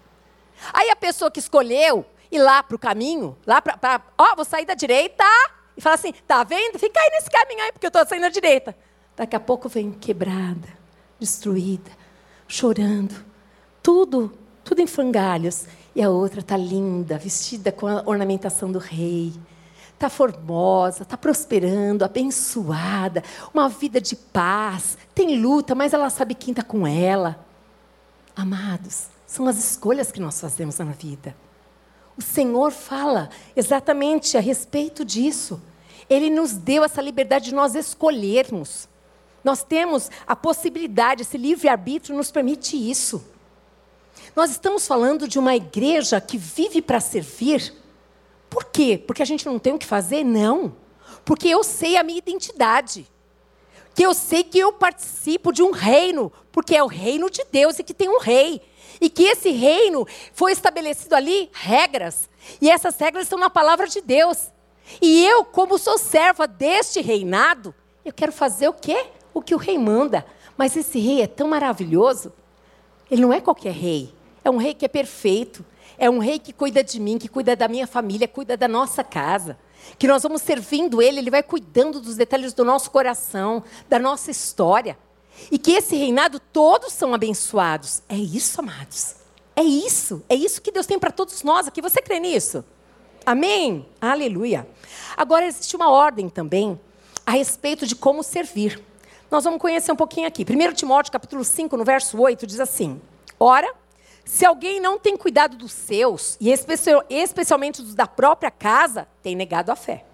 [0.72, 4.02] Aí a pessoa que escolheu ir lá para o caminho, lá para.
[4.16, 5.24] Ó, vou sair da direita.
[5.76, 6.78] E fala assim: tá vendo?
[6.78, 8.76] Fica aí nesse caminho aí, porque eu estou saindo da direita.
[9.16, 10.68] Daqui a pouco vem quebrada,
[11.18, 11.90] destruída,
[12.46, 13.14] chorando.
[13.82, 14.32] Tudo,
[14.64, 15.66] tudo em frangalhos.
[15.94, 19.32] E a outra está linda, vestida com a ornamentação do rei.
[19.92, 24.96] Está formosa, está prosperando, abençoada, uma vida de paz.
[25.14, 27.44] Tem luta, mas ela sabe quem está com ela.
[28.34, 31.34] Amados, são as escolhas que nós fazemos na vida.
[32.20, 35.58] O Senhor fala exatamente a respeito disso.
[36.08, 38.86] Ele nos deu essa liberdade de nós escolhermos.
[39.42, 43.24] Nós temos a possibilidade, esse livre-arbítrio nos permite isso.
[44.36, 47.72] Nós estamos falando de uma igreja que vive para servir.
[48.50, 49.02] Por quê?
[49.06, 50.22] Porque a gente não tem o que fazer?
[50.22, 50.76] Não.
[51.24, 53.06] Porque eu sei a minha identidade.
[53.94, 57.78] Que eu sei que eu participo de um reino, porque é o reino de Deus
[57.78, 58.60] e que tem um rei.
[59.00, 62.28] E que esse reino foi estabelecido ali regras.
[62.60, 64.50] E essas regras estão na palavra de Deus.
[65.00, 69.06] E eu, como sou serva deste reinado, eu quero fazer o quê?
[69.32, 70.24] O que o rei manda.
[70.56, 72.32] Mas esse rei é tão maravilhoso.
[73.10, 74.12] Ele não é qualquer rei.
[74.44, 75.64] É um rei que é perfeito.
[75.96, 79.04] É um rei que cuida de mim, que cuida da minha família, cuida da nossa
[79.04, 79.58] casa.
[79.98, 84.30] Que nós vamos servindo ele, ele vai cuidando dos detalhes do nosso coração, da nossa
[84.30, 84.98] história.
[85.50, 88.02] E que esse reinado todos são abençoados.
[88.08, 89.16] É isso, amados.
[89.54, 90.24] É isso.
[90.28, 91.82] É isso que Deus tem para todos nós aqui.
[91.82, 92.64] Você crê nisso?
[93.24, 93.86] Amém?
[94.00, 94.66] Aleluia.
[95.16, 96.80] Agora existe uma ordem também
[97.26, 98.82] a respeito de como servir.
[99.30, 100.44] Nós vamos conhecer um pouquinho aqui.
[100.44, 103.00] 1 Timóteo capítulo 5, no verso 8, diz assim:
[103.38, 103.72] Ora,
[104.24, 109.70] se alguém não tem cuidado dos seus, e especialmente dos da própria casa, tem negado
[109.70, 110.04] a fé.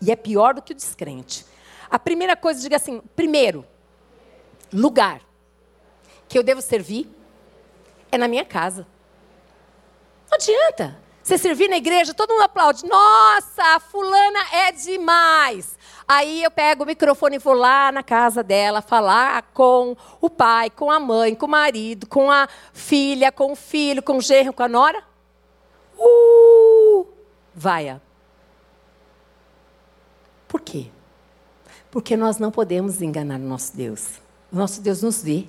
[0.00, 1.44] E é pior do que o descrente.
[1.90, 3.64] A primeira coisa, diga assim: primeiro,
[4.80, 5.20] lugar
[6.28, 7.08] que eu devo servir
[8.10, 8.86] é na minha casa.
[10.30, 10.98] Não adianta.
[11.22, 12.86] Você servir na igreja, todo mundo aplaude.
[12.86, 15.76] Nossa, a fulana é demais.
[16.06, 20.70] Aí eu pego o microfone e vou lá na casa dela falar com o pai,
[20.70, 24.52] com a mãe, com o marido, com a filha, com o filho, com o genro,
[24.52, 25.02] com a nora.
[25.98, 27.06] Uh!
[27.52, 28.00] Vaia.
[30.46, 30.86] Por quê?
[31.90, 34.20] Porque nós não podemos enganar o nosso Deus.
[34.50, 35.46] Nosso Deus nos vê.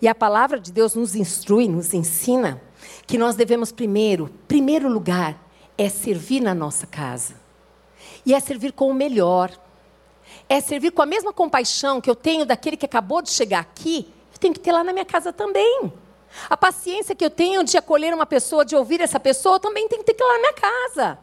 [0.00, 2.60] E a palavra de Deus nos instrui, nos ensina
[3.06, 5.38] que nós devemos primeiro, primeiro lugar,
[5.76, 7.34] é servir na nossa casa.
[8.24, 9.50] E é servir com o melhor.
[10.48, 14.12] É servir com a mesma compaixão que eu tenho daquele que acabou de chegar aqui,
[14.32, 15.92] eu tenho que ter lá na minha casa também.
[16.48, 19.88] A paciência que eu tenho de acolher uma pessoa, de ouvir essa pessoa, eu também
[19.88, 21.18] tenho que ter lá na minha casa.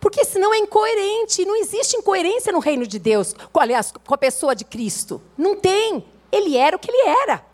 [0.00, 1.44] Porque senão é incoerente.
[1.44, 5.20] Não existe incoerência no reino de Deus, aliás, com a pessoa de Cristo.
[5.36, 6.04] Não tem.
[6.32, 7.44] Ele era o que ele era.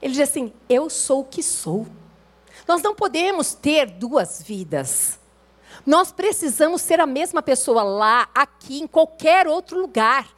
[0.00, 1.86] Ele diz assim: Eu sou o que sou.
[2.66, 5.18] Nós não podemos ter duas vidas.
[5.84, 10.28] Nós precisamos ser a mesma pessoa lá, aqui, em qualquer outro lugar.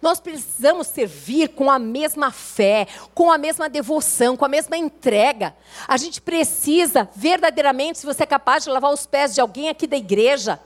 [0.00, 5.54] Nós precisamos servir com a mesma fé, com a mesma devoção, com a mesma entrega.
[5.86, 9.86] A gente precisa verdadeiramente, se você é capaz de lavar os pés de alguém aqui
[9.86, 10.60] da igreja,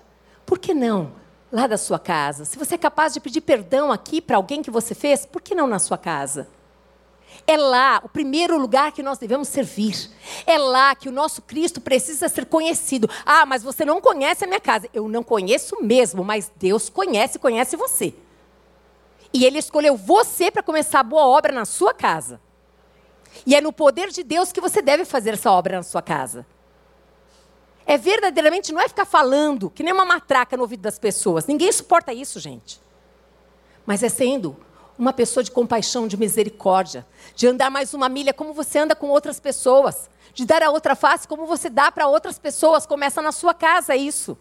[0.44, 1.12] por que não
[1.50, 2.44] lá da sua casa?
[2.44, 5.54] Se você é capaz de pedir perdão aqui para alguém que você fez, por que
[5.54, 6.48] não na sua casa?
[7.46, 10.10] É lá o primeiro lugar que nós devemos servir.
[10.46, 13.08] É lá que o nosso Cristo precisa ser conhecido.
[13.24, 14.88] Ah, mas você não conhece a minha casa.
[14.92, 18.14] Eu não conheço mesmo, mas Deus conhece, conhece você.
[19.32, 22.40] E Ele escolheu você para começar a boa obra na sua casa.
[23.46, 26.46] E é no poder de Deus que você deve fazer essa obra na sua casa.
[27.86, 31.46] É verdadeiramente, não é ficar falando, que nem uma matraca no ouvido das pessoas.
[31.46, 32.80] Ninguém suporta isso, gente.
[33.86, 34.56] Mas é sendo
[34.98, 39.08] uma pessoa de compaixão, de misericórdia, de andar mais uma milha como você anda com
[39.08, 42.86] outras pessoas, de dar a outra face como você dá para outras pessoas.
[42.86, 44.36] Começa na sua casa isso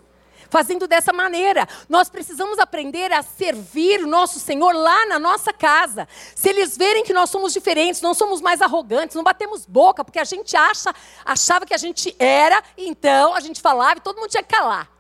[0.51, 1.67] fazendo dessa maneira.
[1.89, 6.07] Nós precisamos aprender a servir o nosso Senhor lá na nossa casa.
[6.35, 10.19] Se eles verem que nós somos diferentes, não somos mais arrogantes, não batemos boca, porque
[10.19, 10.93] a gente acha,
[11.25, 14.91] achava que a gente era, então a gente falava e todo mundo tinha que calar.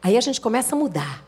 [0.00, 1.24] Aí a gente começa a mudar.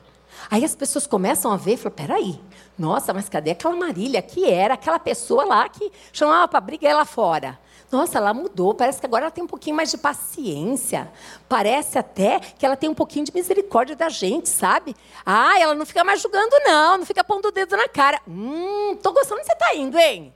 [0.48, 2.40] Aí as pessoas começam a ver e falam: peraí,
[2.78, 7.04] Nossa, mas cadê aquela Marília que era aquela pessoa lá que chamava para brigar ela
[7.04, 7.58] fora?
[7.90, 11.10] Nossa, ela mudou, parece que agora ela tem um pouquinho mais de paciência.
[11.48, 14.94] Parece até que ela tem um pouquinho de misericórdia da gente, sabe?
[15.24, 18.20] Ah, ela não fica mais julgando, não, não fica pondo o dedo na cara.
[18.26, 20.34] Hum, tô gostando de você tá indo, hein?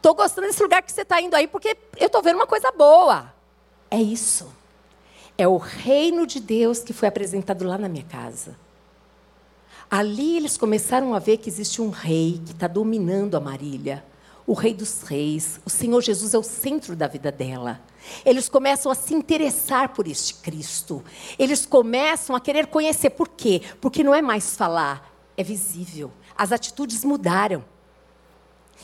[0.00, 2.72] Tô gostando desse lugar que você está indo aí, porque eu tô vendo uma coisa
[2.72, 3.32] boa.
[3.90, 4.50] É isso.
[5.36, 8.56] É o reino de Deus que foi apresentado lá na minha casa.
[9.90, 14.02] Ali eles começaram a ver que existe um rei que está dominando a Marília.
[14.46, 15.60] O rei dos reis.
[15.64, 17.80] O Senhor Jesus é o centro da vida dela.
[18.24, 21.04] Eles começam a se interessar por este Cristo.
[21.38, 23.10] Eles começam a querer conhecer.
[23.10, 23.62] Por quê?
[23.80, 26.10] Porque não é mais falar, é visível.
[26.36, 27.64] As atitudes mudaram.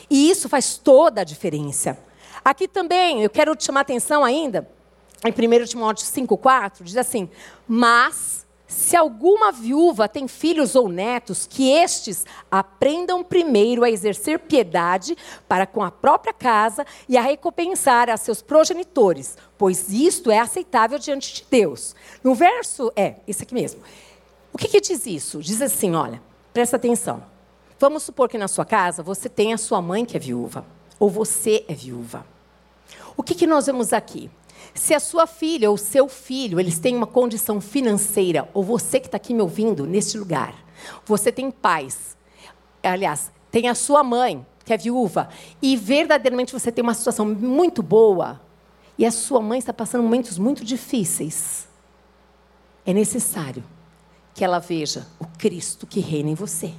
[0.09, 1.97] E isso faz toda a diferença.
[2.43, 4.69] Aqui também, eu quero te chamar atenção ainda,
[5.25, 7.29] em 1 Timóteo 5,4, diz assim:
[7.67, 15.17] Mas se alguma viúva tem filhos ou netos, que estes aprendam primeiro a exercer piedade
[15.47, 20.99] para com a própria casa e a recompensar a seus progenitores, pois isto é aceitável
[20.99, 21.95] diante de Deus.
[22.23, 23.81] No verso, é, esse aqui mesmo.
[24.53, 25.41] O que, que diz isso?
[25.41, 26.21] Diz assim: olha,
[26.53, 27.23] presta atenção.
[27.79, 30.63] Vamos supor que na sua casa você tem a sua mãe que é viúva,
[30.99, 32.23] ou você é viúva.
[33.17, 34.29] O que, que nós vemos aqui?
[34.73, 39.07] Se a sua filha ou seu filho, eles têm uma condição financeira, ou você que
[39.07, 40.55] está aqui me ouvindo neste lugar,
[41.05, 42.15] você tem pais,
[42.83, 45.29] aliás, tem a sua mãe, que é viúva,
[45.61, 48.39] e verdadeiramente você tem uma situação muito boa,
[48.97, 51.67] e a sua mãe está passando momentos muito difíceis,
[52.85, 53.63] é necessário
[54.33, 56.73] que ela veja o Cristo que reina em você.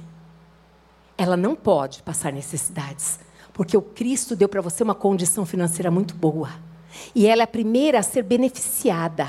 [1.17, 3.19] Ela não pode passar necessidades,
[3.53, 6.49] porque o Cristo deu para você uma condição financeira muito boa.
[7.13, 9.27] E ela é a primeira a ser beneficiada.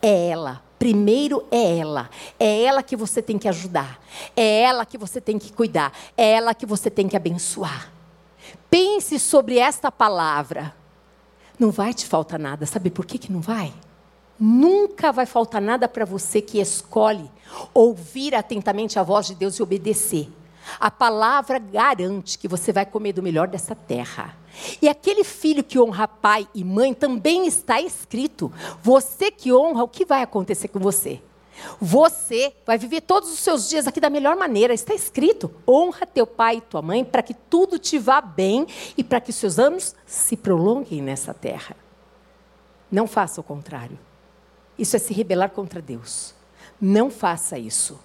[0.00, 0.62] É ela.
[0.78, 2.10] Primeiro é ela.
[2.38, 4.00] É ela que você tem que ajudar.
[4.36, 5.92] É ela que você tem que cuidar.
[6.16, 7.92] É ela que você tem que abençoar.
[8.70, 10.74] Pense sobre esta palavra.
[11.58, 12.66] Não vai te faltar nada.
[12.66, 13.72] Sabe por que, que não vai?
[14.38, 17.30] Nunca vai faltar nada para você que escolhe
[17.72, 20.28] ouvir atentamente a voz de Deus e obedecer.
[20.78, 24.36] A palavra garante que você vai comer do melhor dessa terra.
[24.80, 28.52] E aquele filho que honra pai e mãe também está escrito.
[28.82, 31.20] Você que honra, o que vai acontecer com você?
[31.80, 35.50] Você vai viver todos os seus dias aqui da melhor maneira, está escrito.
[35.66, 39.30] Honra teu pai e tua mãe para que tudo te vá bem e para que
[39.30, 41.76] os seus anos se prolonguem nessa terra.
[42.90, 43.98] Não faça o contrário.
[44.78, 46.34] Isso é se rebelar contra Deus.
[46.80, 47.98] Não faça isso.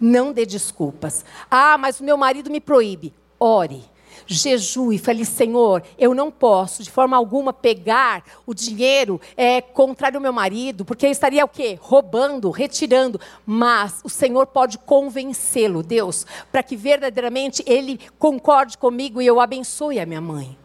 [0.00, 1.24] Não dê desculpas.
[1.50, 3.14] Ah, mas o meu marido me proíbe.
[3.38, 3.84] Ore
[4.26, 10.22] jejue, fale, Senhor, eu não posso de forma alguma pegar o dinheiro é, contrário ao
[10.22, 11.78] meu marido, porque estaria o quê?
[11.80, 13.20] Roubando, retirando.
[13.44, 20.00] Mas o Senhor pode convencê-lo, Deus, para que verdadeiramente ele concorde comigo e eu abençoe
[20.00, 20.58] a minha mãe.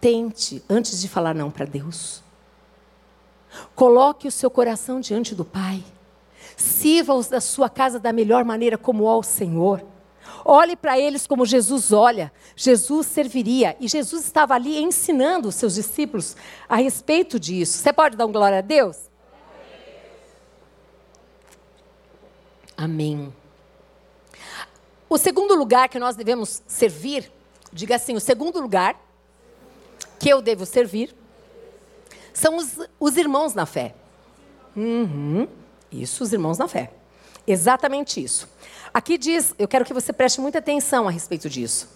[0.00, 2.22] Tente, antes de falar não para Deus.
[3.74, 5.82] Coloque o seu coração diante do Pai.
[6.60, 9.82] Sirva-os da sua casa da melhor maneira como ao Senhor.
[10.44, 12.30] Olhe para eles como Jesus olha.
[12.54, 13.74] Jesus serviria.
[13.80, 16.36] E Jesus estava ali ensinando os seus discípulos
[16.68, 17.78] a respeito disso.
[17.78, 19.08] Você pode dar um glória a Deus?
[22.76, 23.32] Amém.
[25.08, 27.32] O segundo lugar que nós devemos servir,
[27.72, 29.00] diga assim: o segundo lugar
[30.18, 31.14] que eu devo servir
[32.34, 33.94] são os, os irmãos na fé.
[34.76, 35.48] Uhum.
[35.90, 36.90] Isso, os irmãos na fé.
[37.46, 38.48] Exatamente isso.
[38.92, 41.88] Aqui diz, eu quero que você preste muita atenção a respeito disso.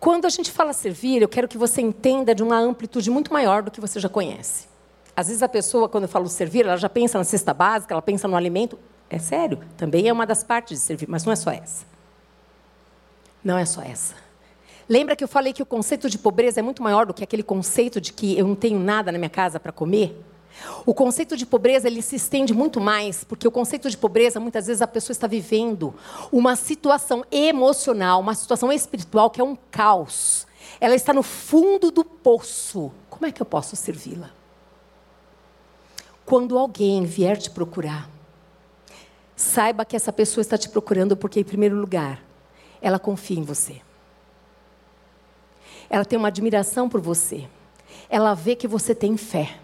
[0.00, 3.62] Quando a gente fala servir, eu quero que você entenda de uma amplitude muito maior
[3.62, 4.66] do que você já conhece.
[5.14, 8.02] Às vezes a pessoa, quando eu falo servir, ela já pensa na cesta básica, ela
[8.02, 8.78] pensa no alimento.
[9.08, 11.84] É sério, também é uma das partes de servir, mas não é só essa.
[13.44, 14.14] Não é só essa.
[14.88, 17.42] Lembra que eu falei que o conceito de pobreza é muito maior do que aquele
[17.42, 20.18] conceito de que eu não tenho nada na minha casa para comer?
[20.84, 24.66] O conceito de pobreza ele se estende muito mais, porque o conceito de pobreza muitas
[24.66, 25.94] vezes a pessoa está vivendo
[26.30, 30.46] uma situação emocional, uma situação espiritual que é um caos.
[30.80, 32.92] Ela está no fundo do poço.
[33.08, 34.30] Como é que eu posso servi-la?
[36.24, 38.08] Quando alguém vier te procurar,
[39.36, 42.22] saiba que essa pessoa está te procurando porque, em primeiro lugar,
[42.80, 43.80] ela confia em você.
[45.90, 47.48] Ela tem uma admiração por você.
[48.08, 49.58] Ela vê que você tem fé.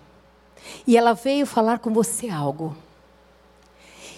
[0.87, 2.77] E ela veio falar com você algo.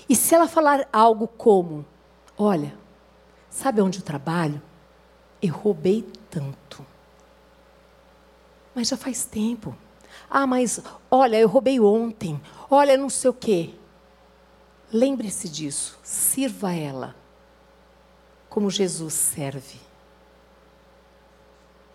[0.09, 1.85] E se ela falar algo como:
[2.37, 2.75] Olha,
[3.49, 4.61] sabe onde eu trabalho?
[5.41, 6.85] Eu roubei tanto.
[8.75, 9.77] Mas já faz tempo.
[10.29, 10.81] Ah, mas
[11.11, 12.41] olha, eu roubei ontem.
[12.71, 13.75] Olha, não sei o quê.
[14.93, 15.99] Lembre-se disso.
[16.03, 17.15] Sirva ela.
[18.49, 19.79] como Jesus serve.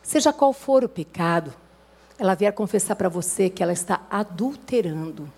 [0.02, 1.54] Seja qual for o pecado,
[2.18, 5.32] ela vier confessar para você que ela está adulterando.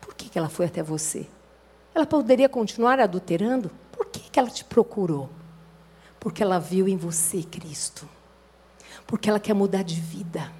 [0.00, 1.26] Por que, que ela foi até você?
[1.94, 3.70] Ela poderia continuar adulterando?
[3.92, 5.28] Por que, que ela te procurou?
[6.20, 8.08] Porque ela viu em você Cristo.
[9.06, 10.52] Porque ela quer mudar de vida.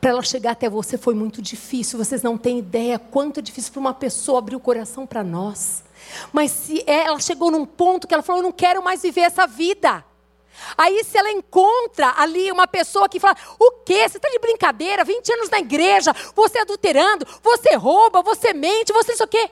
[0.00, 1.98] Para ela chegar até você foi muito difícil.
[1.98, 5.84] Vocês não têm ideia quanto é difícil para uma pessoa abrir o coração para nós.
[6.32, 9.46] Mas se ela chegou num ponto que ela falou: Eu não quero mais viver essa
[9.46, 10.04] vida.
[10.76, 14.08] Aí, se ela encontra ali uma pessoa que fala: O quê?
[14.08, 15.04] Você está de brincadeira?
[15.04, 19.50] 20 anos na igreja, você adulterando, você rouba, você mente, você isso o quê?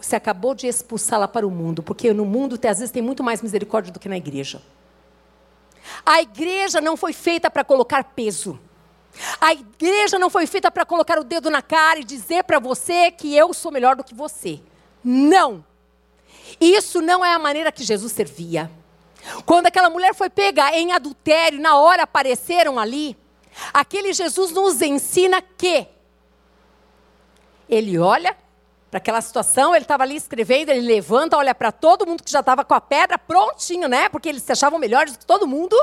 [0.00, 3.42] Você acabou de expulsá-la para o mundo, porque no mundo, às vezes, tem muito mais
[3.42, 4.62] misericórdia do que na igreja.
[6.04, 8.58] A igreja não foi feita para colocar peso.
[9.40, 13.10] A igreja não foi feita para colocar o dedo na cara e dizer para você
[13.10, 14.60] que eu sou melhor do que você.
[15.02, 15.64] Não.
[16.60, 18.70] Isso não é a maneira que Jesus servia.
[19.44, 23.16] Quando aquela mulher foi pega em adultério, na hora apareceram ali,
[23.72, 25.86] aquele Jesus nos ensina que
[27.68, 28.36] ele olha
[28.90, 32.40] para aquela situação, ele estava ali escrevendo, ele levanta, olha para todo mundo que já
[32.40, 34.08] estava com a pedra prontinho, né?
[34.08, 35.76] Porque eles se achavam melhores do que todo mundo.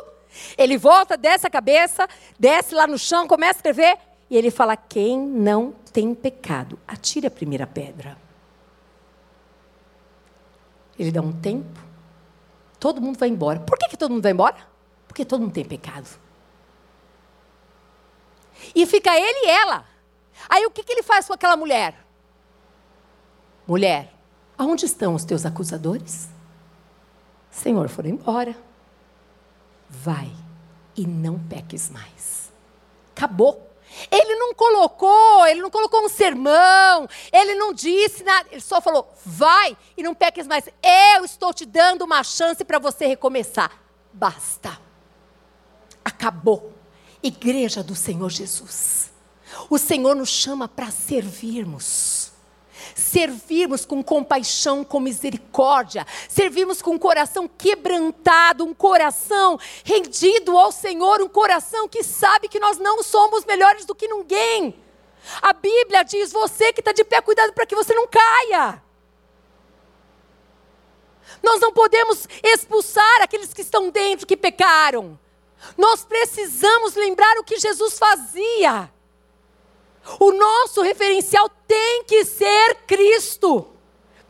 [0.58, 2.08] Ele volta, desce a cabeça,
[2.38, 3.98] desce lá no chão, começa a escrever,
[4.30, 8.18] e ele fala: Quem não tem pecado, atire a primeira pedra.
[11.00, 11.80] Ele dá um tempo,
[12.80, 13.60] todo mundo vai embora.
[13.60, 14.58] Por que, que todo mundo vai embora?
[15.08, 16.08] Porque todo mundo tem pecado.
[18.74, 19.86] E fica ele e ela.
[20.50, 22.06] Aí o que, que ele faz com aquela mulher?
[23.68, 24.14] Mulher,
[24.58, 26.30] aonde estão os teus acusadores?
[27.52, 28.56] Senhor, foram embora.
[29.90, 30.32] Vai
[30.96, 32.52] e não peques mais.
[33.16, 33.67] Acabou.
[34.12, 39.14] Ele não colocou, ele não colocou um sermão, ele não disse nada, ele só falou:
[39.26, 40.68] vai e não peques mais.
[41.16, 43.72] Eu estou te dando uma chance para você recomeçar.
[44.14, 44.80] Basta.
[46.04, 46.74] Acabou.
[47.22, 49.12] Igreja do Senhor Jesus.
[49.70, 52.17] O Senhor nos chama para servirmos
[52.98, 61.22] servirmos com compaixão, com misericórdia, servirmos com um coração quebrantado, um coração rendido ao Senhor,
[61.22, 64.76] um coração que sabe que nós não somos melhores do que ninguém.
[65.42, 68.82] A Bíblia diz: você que está de pé, cuidado para que você não caia.
[71.44, 75.20] Nós não podemos expulsar aqueles que estão dentro que pecaram.
[75.78, 78.90] Nós precisamos lembrar o que Jesus fazia.
[80.20, 83.68] O nosso referencial tem que ser Cristo.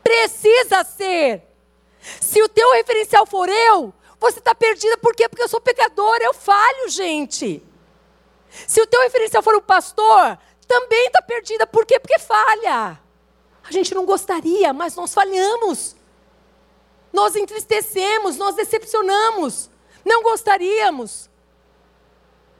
[0.02, 1.42] Precisa ser.
[2.20, 5.28] Se o teu referencial for eu, você está perdida por quê?
[5.28, 7.62] Porque eu sou pecadora, eu falho, gente.
[8.66, 11.66] Se o teu referencial for o pastor, também está perdida.
[11.66, 11.98] Por quê?
[11.98, 12.98] Porque falha.
[13.62, 15.94] A gente não gostaria, mas nós falhamos.
[17.12, 19.70] Nós entristecemos, nós decepcionamos.
[20.04, 21.27] Não gostaríamos.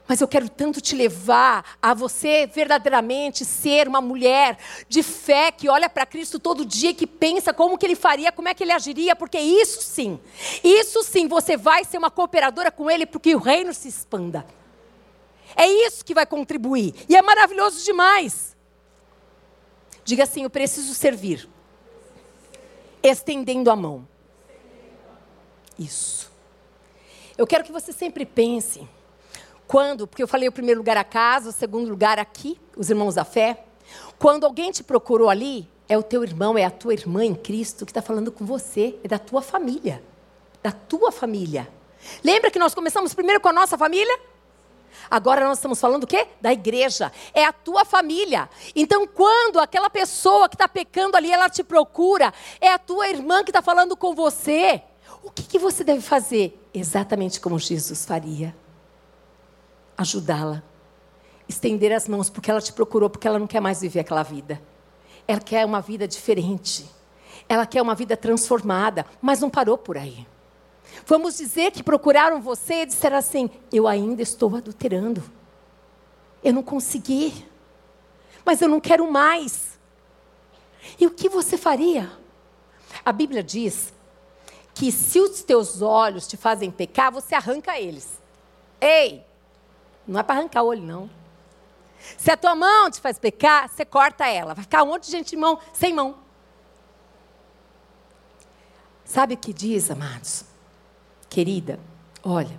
[0.09, 5.69] Mas eu quero tanto te levar a você verdadeiramente ser uma mulher de fé que
[5.69, 8.73] olha para Cristo todo dia, que pensa como que ele faria, como é que ele
[8.73, 10.19] agiria, porque isso sim,
[10.65, 14.47] isso sim, você vai ser uma cooperadora com ele porque o reino se expanda.
[15.55, 16.95] É isso que vai contribuir.
[17.07, 18.57] E é maravilhoso demais.
[20.05, 21.49] Diga assim: eu preciso servir.
[23.03, 24.07] Estendendo a mão.
[25.79, 26.31] Isso.
[27.37, 28.89] Eu quero que você sempre pense
[29.69, 33.15] quando, porque eu falei o primeiro lugar a casa, o segundo lugar aqui, os irmãos
[33.15, 33.65] da fé.
[34.19, 37.85] Quando alguém te procurou ali, é o teu irmão, é a tua irmã em Cristo
[37.85, 40.03] que está falando com você, é da tua família.
[40.63, 41.69] Da tua família.
[42.25, 44.19] Lembra que nós começamos primeiro com a nossa família?
[45.11, 46.27] Agora nós estamos falando o quê?
[46.41, 47.13] Da igreja.
[47.35, 48.49] É a tua família.
[48.75, 53.45] Então, quando aquela pessoa que está pecando ali, ela te procura, é a tua irmã
[53.45, 54.83] que está falando com você.
[55.23, 56.59] O que, que você deve fazer?
[56.73, 58.55] Exatamente como Jesus faria
[59.99, 60.63] ajudá-la.
[61.49, 64.63] Estender as mãos, porque ela te procurou, porque ela não quer mais viver aquela vida.
[65.27, 66.89] Ela quer uma vida diferente.
[67.49, 70.27] Ela quer uma vida transformada, mas não parou por aí.
[71.05, 75.23] Vamos dizer que procuraram você e disseram assim: Eu ainda estou adulterando.
[76.43, 77.47] Eu não consegui.
[78.45, 79.79] Mas eu não quero mais.
[80.99, 82.11] E o que você faria?
[83.05, 83.93] A Bíblia diz
[84.75, 88.21] que se os teus olhos te fazem pecar, você arranca eles.
[88.81, 89.25] Ei,
[90.09, 91.11] não é para arrancar o olho, não.
[92.17, 94.55] Se a tua mão te faz pecar, você corta ela.
[94.55, 96.17] Vai ficar um monte de gente de mão, sem mão.
[99.05, 100.45] Sabe o que diz, amados?
[101.29, 101.79] Querida,
[102.23, 102.59] olha,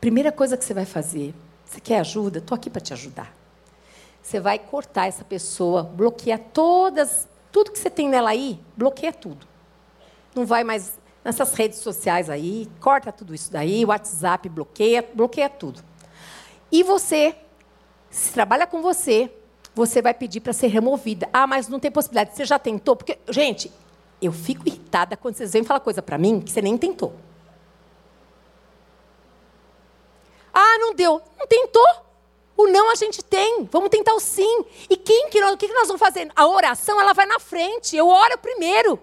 [0.00, 1.34] primeira coisa que você vai fazer,
[1.64, 2.38] você quer ajuda?
[2.38, 3.32] Estou aqui para te ajudar.
[4.20, 9.46] Você vai cortar essa pessoa, bloquear todas, tudo que você tem nela aí, bloqueia tudo.
[10.34, 15.87] Não vai mais nessas redes sociais aí, corta tudo isso daí, WhatsApp bloqueia, bloqueia tudo.
[16.70, 17.34] E você,
[18.10, 19.30] se trabalha com você,
[19.74, 21.28] você vai pedir para ser removida.
[21.32, 22.36] Ah, mas não tem possibilidade.
[22.36, 22.96] Você já tentou?
[22.96, 23.72] Porque, gente,
[24.20, 27.14] eu fico irritada quando vocês vêm falar coisa para mim que você nem tentou.
[30.52, 31.22] Ah, não deu.
[31.38, 31.86] Não tentou.
[32.56, 33.68] O não a gente tem.
[33.70, 34.64] Vamos tentar o sim.
[34.90, 36.28] E quem que nós, o que nós vamos fazer?
[36.34, 37.96] A oração ela vai na frente.
[37.96, 38.98] Eu oro primeiro.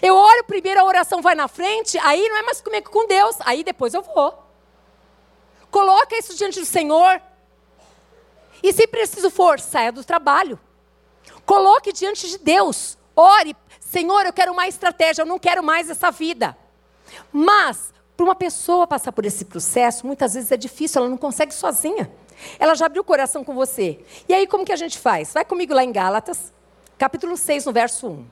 [0.00, 1.98] Eu oro primeiro, a oração vai na frente.
[1.98, 3.36] Aí não é mais comigo com Deus.
[3.40, 4.45] Aí depois eu vou.
[5.76, 7.20] Coloca isso diante do Senhor.
[8.62, 10.58] E se preciso for, saia do trabalho.
[11.44, 12.96] Coloque diante de Deus.
[13.14, 16.56] Ore, Senhor, eu quero uma estratégia, eu não quero mais essa vida.
[17.30, 21.52] Mas, para uma pessoa passar por esse processo, muitas vezes é difícil, ela não consegue
[21.52, 22.10] sozinha.
[22.58, 24.02] Ela já abriu o coração com você.
[24.26, 25.34] E aí, como que a gente faz?
[25.34, 26.54] Vai comigo lá em Gálatas,
[26.96, 28.26] capítulo 6, no verso 1.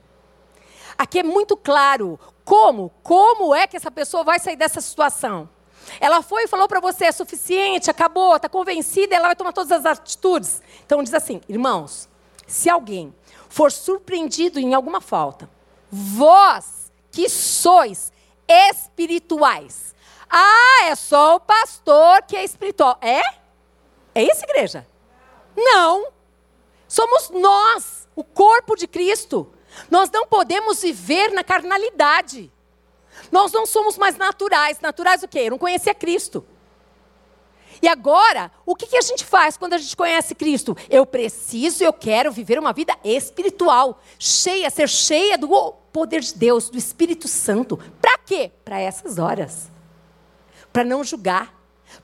[0.97, 5.51] Aqui é muito claro como, como é que essa pessoa vai sair dessa situação.
[6.01, 9.73] Ela foi e falou para você, é suficiente, acabou, está convencida, ela vai tomar todas
[9.73, 10.63] as atitudes.
[10.85, 12.09] Então diz assim, irmãos,
[12.47, 13.15] se alguém
[13.49, 15.49] for surpreendido em alguma falta,
[15.91, 18.13] vós que sois
[18.49, 19.95] espirituais.
[20.29, 22.99] Ah, é só o pastor que é espiritual.
[23.01, 23.21] É?
[24.15, 24.87] É isso, igreja?
[25.57, 26.09] Não.
[26.89, 29.53] Somos nós, o corpo de Cristo.
[29.91, 32.53] Nós não podemos viver na carnalidade.
[33.31, 34.81] Nós não somos mais naturais.
[34.81, 35.41] Naturais o quê?
[35.41, 36.45] Eu não conhecia Cristo.
[37.83, 40.77] E agora, o que, que a gente faz quando a gente conhece Cristo?
[40.89, 45.49] Eu preciso, eu quero viver uma vida espiritual, cheia, ser cheia do
[45.93, 47.77] poder de Deus, do Espírito Santo.
[48.01, 48.51] Para quê?
[48.65, 49.71] Para essas horas.
[50.73, 51.55] Para não julgar,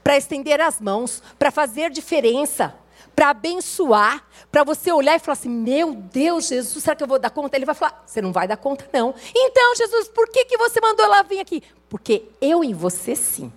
[0.05, 2.75] para estender as mãos, para fazer diferença,
[3.15, 7.19] para abençoar, para você olhar e falar assim: Meu Deus, Jesus, será que eu vou
[7.19, 7.57] dar conta?
[7.57, 9.15] Ele vai falar: Você não vai dar conta, não.
[9.35, 11.63] Então, Jesus, por que, que você mandou ela vir aqui?
[11.89, 13.53] Porque eu e você, sim,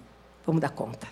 [0.46, 1.08] vamos dar conta.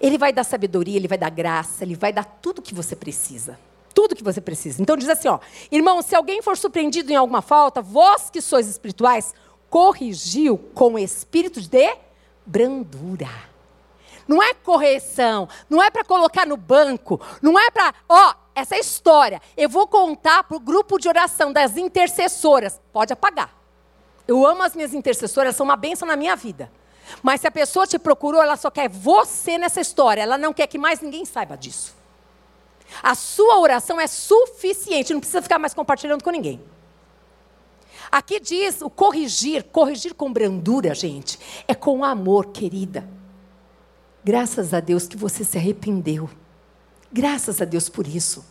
[0.00, 3.58] Ele vai dar sabedoria, ele vai dar graça, ele vai dar tudo que você precisa.
[3.94, 4.80] Tudo que você precisa.
[4.80, 5.38] Então diz assim, ó,
[5.70, 9.34] irmão, se alguém for surpreendido em alguma falta, vós que sois espirituais,
[9.68, 11.96] corrigiu com espírito de
[12.46, 13.49] brandura.
[14.30, 18.78] Não é correção, não é para colocar no banco, não é para, ó, essa é
[18.78, 19.42] história.
[19.56, 22.80] Eu vou contar para o grupo de oração das intercessoras.
[22.92, 23.52] Pode apagar.
[24.28, 26.70] Eu amo as minhas intercessoras, são uma bênção na minha vida.
[27.24, 30.22] Mas se a pessoa te procurou, ela só quer você nessa história.
[30.22, 31.92] Ela não quer que mais ninguém saiba disso.
[33.02, 36.62] A sua oração é suficiente, não precisa ficar mais compartilhando com ninguém.
[38.12, 43.18] Aqui diz o corrigir, corrigir com brandura, gente, é com amor, querida.
[44.24, 46.28] Graças a Deus que você se arrependeu.
[47.12, 48.44] Graças a Deus por isso.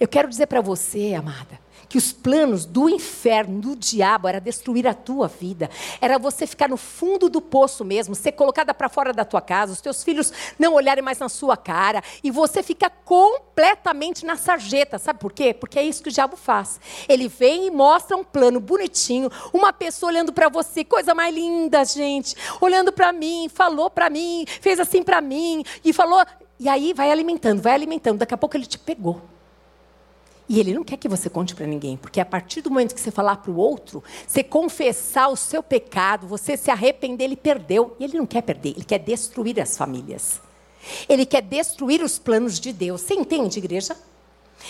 [0.00, 1.60] Eu quero dizer para você, amada,
[1.94, 5.70] que os planos do inferno, do diabo, era destruir a tua vida,
[6.00, 9.72] era você ficar no fundo do poço mesmo, ser colocada para fora da tua casa,
[9.72, 14.98] os teus filhos não olharem mais na sua cara, e você fica completamente na sarjeta.
[14.98, 15.54] Sabe por quê?
[15.54, 16.80] Porque é isso que o diabo faz.
[17.08, 21.84] Ele vem e mostra um plano bonitinho, uma pessoa olhando para você, coisa mais linda,
[21.84, 26.26] gente, olhando para mim, falou para mim, fez assim para mim, e falou.
[26.58, 28.18] E aí vai alimentando, vai alimentando.
[28.18, 29.33] Daqui a pouco ele te pegou.
[30.48, 33.00] E ele não quer que você conte para ninguém, porque a partir do momento que
[33.00, 37.96] você falar para o outro, você confessar o seu pecado, você se arrepender, ele perdeu.
[37.98, 40.40] E ele não quer perder, ele quer destruir as famílias.
[41.08, 43.00] Ele quer destruir os planos de Deus.
[43.00, 43.96] Você entende, igreja?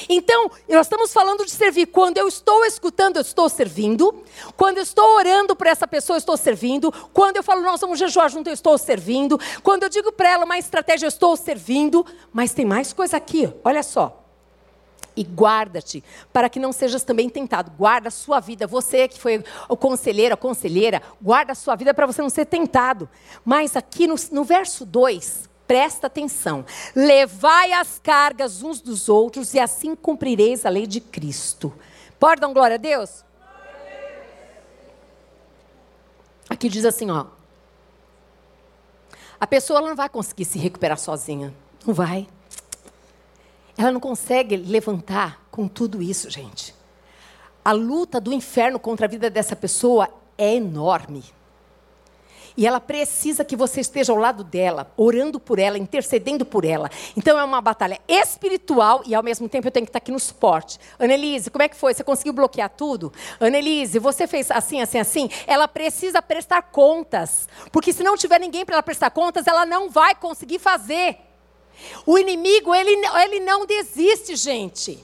[0.08, 1.86] Então, nós estamos falando de servir.
[1.86, 4.22] Quando eu estou escutando, eu estou servindo.
[4.56, 6.92] Quando eu estou orando por essa pessoa, eu estou servindo.
[7.12, 9.40] Quando eu falo, nós vamos jejuar junto, eu estou servindo.
[9.60, 12.06] Quando eu digo para ela uma estratégia, eu estou servindo.
[12.32, 14.23] Mas tem mais coisa aqui, olha só
[15.16, 16.02] e guarda-te,
[16.32, 17.70] para que não sejas também tentado.
[17.72, 18.66] Guarda a sua vida.
[18.66, 22.46] Você que foi o conselheiro, a conselheira, guarda a sua vida para você não ser
[22.46, 23.08] tentado.
[23.44, 26.64] Mas aqui no, no verso 2, presta atenção.
[26.94, 31.72] Levai as cargas uns dos outros e assim cumprireis a lei de Cristo.
[32.18, 33.24] Pode dar glória a Deus?
[36.48, 37.26] Aqui diz assim, ó.
[39.40, 41.52] A pessoa não vai conseguir se recuperar sozinha.
[41.86, 42.28] Não vai.
[43.76, 46.74] Ela não consegue levantar com tudo isso, gente.
[47.64, 51.24] A luta do inferno contra a vida dessa pessoa é enorme.
[52.56, 56.88] E ela precisa que você esteja ao lado dela, orando por ela, intercedendo por ela.
[57.16, 60.20] Então é uma batalha espiritual e ao mesmo tempo eu tenho que estar aqui no
[60.20, 60.78] suporte.
[60.98, 61.94] Annelise, como é que foi?
[61.94, 63.12] Você conseguiu bloquear tudo?
[63.40, 65.28] Annelise, você fez assim, assim, assim?
[65.48, 67.48] Ela precisa prestar contas.
[67.72, 71.18] Porque se não tiver ninguém para ela prestar contas, ela não vai conseguir fazer.
[72.06, 72.90] O inimigo, ele,
[73.22, 75.02] ele não desiste, gente.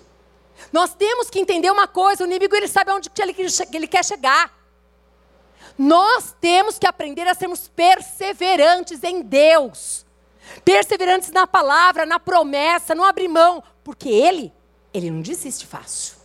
[0.73, 3.35] Nós temos que entender uma coisa: o inimigo ele sabe onde ele,
[3.73, 4.59] ele quer chegar.
[5.77, 10.05] Nós temos que aprender a sermos perseverantes em Deus.
[10.65, 14.53] Perseverantes na palavra, na promessa, não abrir mão, porque ele,
[14.93, 16.17] ele não desiste fácil.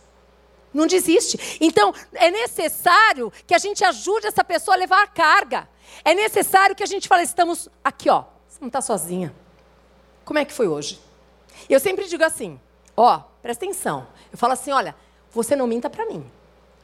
[0.74, 1.58] Não desiste.
[1.60, 5.66] Então, é necessário que a gente ajude essa pessoa a levar a carga.
[6.04, 8.24] É necessário que a gente fale, estamos aqui, ó.
[8.46, 9.34] Você não está sozinha.
[10.26, 11.00] Como é que foi hoje?
[11.70, 12.60] Eu sempre digo assim,
[12.96, 14.08] ó, presta atenção.
[14.32, 14.92] Eu falo assim, olha,
[15.30, 16.28] você não minta para mim,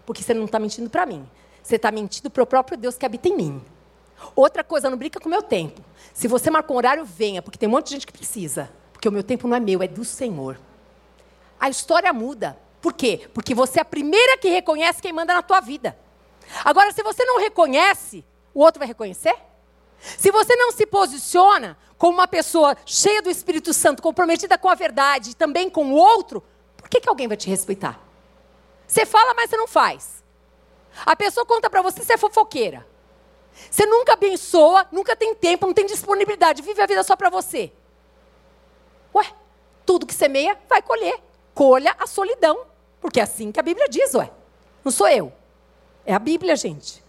[0.07, 1.29] porque você não está mentindo para mim.
[1.61, 3.65] Você está mentindo para o próprio Deus que habita em mim.
[4.37, 5.83] Outra coisa, não brinca com o meu tempo.
[6.15, 8.71] Se você marcou um horário, venha, porque tem um monte de gente que precisa.
[8.93, 10.57] Porque o meu tempo não é meu, é do Senhor.
[11.59, 12.57] A história muda.
[12.81, 13.29] Por quê?
[13.35, 15.99] Porque você é a primeira que reconhece quem manda na tua vida.
[16.65, 18.25] Agora, se você não reconhece,
[18.55, 19.35] o outro vai reconhecer?
[20.19, 24.75] Se você não se posiciona como uma pessoa cheia do Espírito Santo, comprometida com a
[24.75, 26.43] verdade e também com o outro,
[26.77, 28.01] por que, que alguém vai te respeitar?
[28.87, 30.23] Você fala, mas você não faz.
[31.07, 32.87] A pessoa conta para você, você é fofoqueira.
[33.71, 37.73] Você nunca abençoa, nunca tem tempo, não tem disponibilidade, vive a vida só para você.
[39.15, 39.27] Ué,
[39.87, 41.23] tudo que semeia vai colher.
[41.55, 42.67] Colha a solidão.
[43.01, 44.31] Porque é assim que a Bíblia diz, ué.
[44.85, 45.33] Não sou eu.
[46.05, 47.02] É a Bíblia, gente.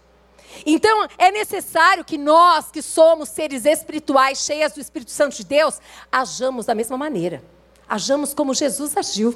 [0.64, 5.80] Então, é necessário que nós, que somos seres espirituais, cheias do Espírito Santo de Deus,
[6.10, 7.42] ajamos da mesma maneira.
[7.88, 9.34] Ajamos como Jesus agiu.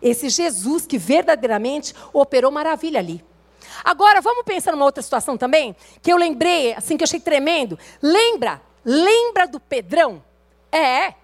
[0.00, 3.24] Esse Jesus que verdadeiramente operou maravilha ali.
[3.84, 7.78] Agora, vamos pensar numa outra situação também, que eu lembrei, assim, que eu achei tremendo.
[8.00, 8.60] Lembra?
[8.84, 10.22] Lembra do Pedrão?
[10.70, 11.14] É.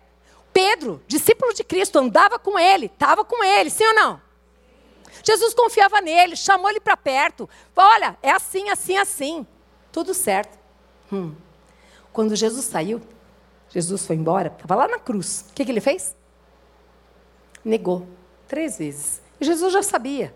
[0.53, 4.20] Pedro, discípulo de Cristo, andava com ele, estava com ele, sim ou não?
[5.22, 7.48] Jesus confiava nele, chamou ele para perto.
[7.76, 9.46] Olha, é assim, assim, assim.
[9.90, 10.58] Tudo certo.
[11.12, 11.34] Hum.
[12.12, 13.00] Quando Jesus saiu,
[13.68, 15.46] Jesus foi embora, estava lá na cruz.
[15.50, 16.14] O que, que ele fez?
[17.64, 18.06] Negou.
[18.46, 19.20] Três vezes.
[19.40, 20.34] E Jesus já sabia.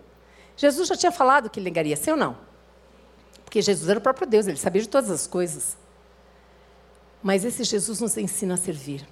[0.55, 2.37] Jesus já tinha falado que ele negaria, sim ou não?
[3.45, 5.77] Porque Jesus era o próprio Deus, ele sabia de todas as coisas.
[7.21, 9.07] Mas esse Jesus nos ensina a servir.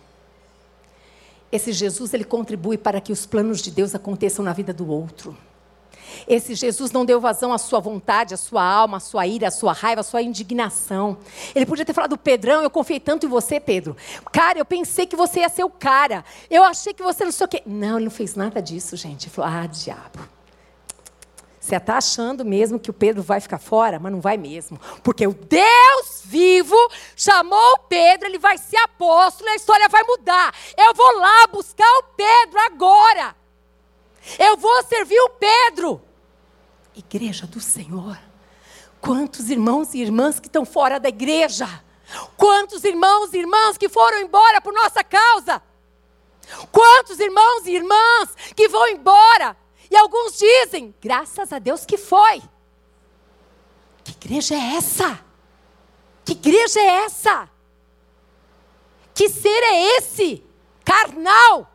[1.51, 5.38] Esse Jesus, ele contribui para que os planos de Deus aconteçam na vida do outro.
[6.28, 9.51] Esse Jesus não deu vazão à sua vontade, à sua alma, à sua ira, à
[9.51, 11.18] sua raiva, à sua indignação.
[11.53, 13.95] Ele podia ter falado, Pedrão, eu confiei tanto em você, Pedro.
[14.32, 16.24] Cara, eu pensei que você ia ser o cara.
[16.49, 17.64] Eu achei que você não sei o quê.
[17.66, 19.28] Não, ele não fez nada disso, gente.
[19.28, 20.36] Ele falou, ah, diabo.
[21.66, 23.97] Você está achando mesmo que o Pedro vai ficar fora?
[23.99, 24.80] Mas não vai mesmo.
[25.01, 26.76] Porque o Deus vivo
[27.16, 30.53] chamou o Pedro, ele vai ser apóstolo e a história vai mudar.
[30.78, 33.36] Eu vou lá buscar o Pedro agora.
[34.40, 36.02] Eu vou servir o Pedro.
[36.96, 38.18] Igreja do Senhor.
[39.02, 41.68] Quantos irmãos e irmãs que estão fora da igreja?
[42.38, 45.62] Quantos irmãos e irmãs que foram embora por nossa causa?
[46.72, 49.58] Quantos irmãos e irmãs que vão embora
[49.90, 52.42] e alguns dizem, graças a Deus que foi.
[54.04, 55.20] Que igreja é essa?
[56.24, 57.50] Que igreja é essa?
[59.14, 60.44] Que ser é esse?
[60.84, 61.72] Carnal.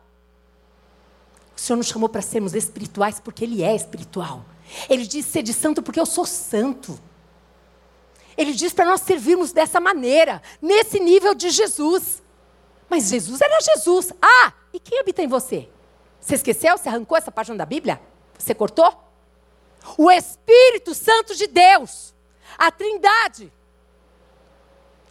[1.61, 4.43] O Senhor nos chamou para sermos espirituais porque Ele é espiritual.
[4.89, 6.99] Ele diz ser de santo porque eu sou santo.
[8.35, 12.23] Ele diz para nós servirmos dessa maneira, nesse nível de Jesus.
[12.89, 14.11] Mas Jesus era Jesus.
[14.19, 15.69] Ah, e quem habita em você?
[16.19, 16.75] Você esqueceu?
[16.75, 18.01] Você arrancou essa página da Bíblia?
[18.39, 18.91] Você cortou?
[19.99, 22.11] O Espírito Santo de Deus,
[22.57, 23.53] a Trindade.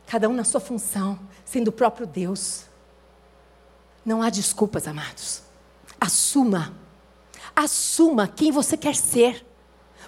[0.04, 2.64] Cada um na sua função, sendo o próprio Deus.
[4.04, 5.48] Não há desculpas, amados.
[6.00, 6.74] Assuma.
[7.54, 9.46] Assuma quem você quer ser.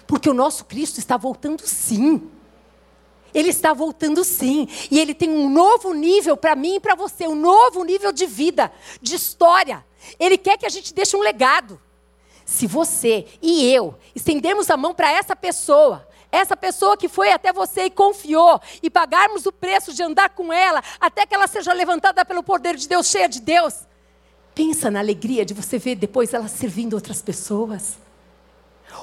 [0.07, 2.29] Porque o nosso Cristo está voltando sim.
[3.33, 4.67] Ele está voltando sim.
[4.89, 8.25] E ele tem um novo nível para mim e para você um novo nível de
[8.25, 8.71] vida,
[9.01, 9.85] de história.
[10.19, 11.79] Ele quer que a gente deixe um legado.
[12.45, 17.53] Se você e eu estendermos a mão para essa pessoa, essa pessoa que foi até
[17.53, 21.71] você e confiou, e pagarmos o preço de andar com ela, até que ela seja
[21.71, 23.87] levantada pelo poder de Deus, cheia de Deus,
[24.53, 27.97] pensa na alegria de você ver depois ela servindo outras pessoas.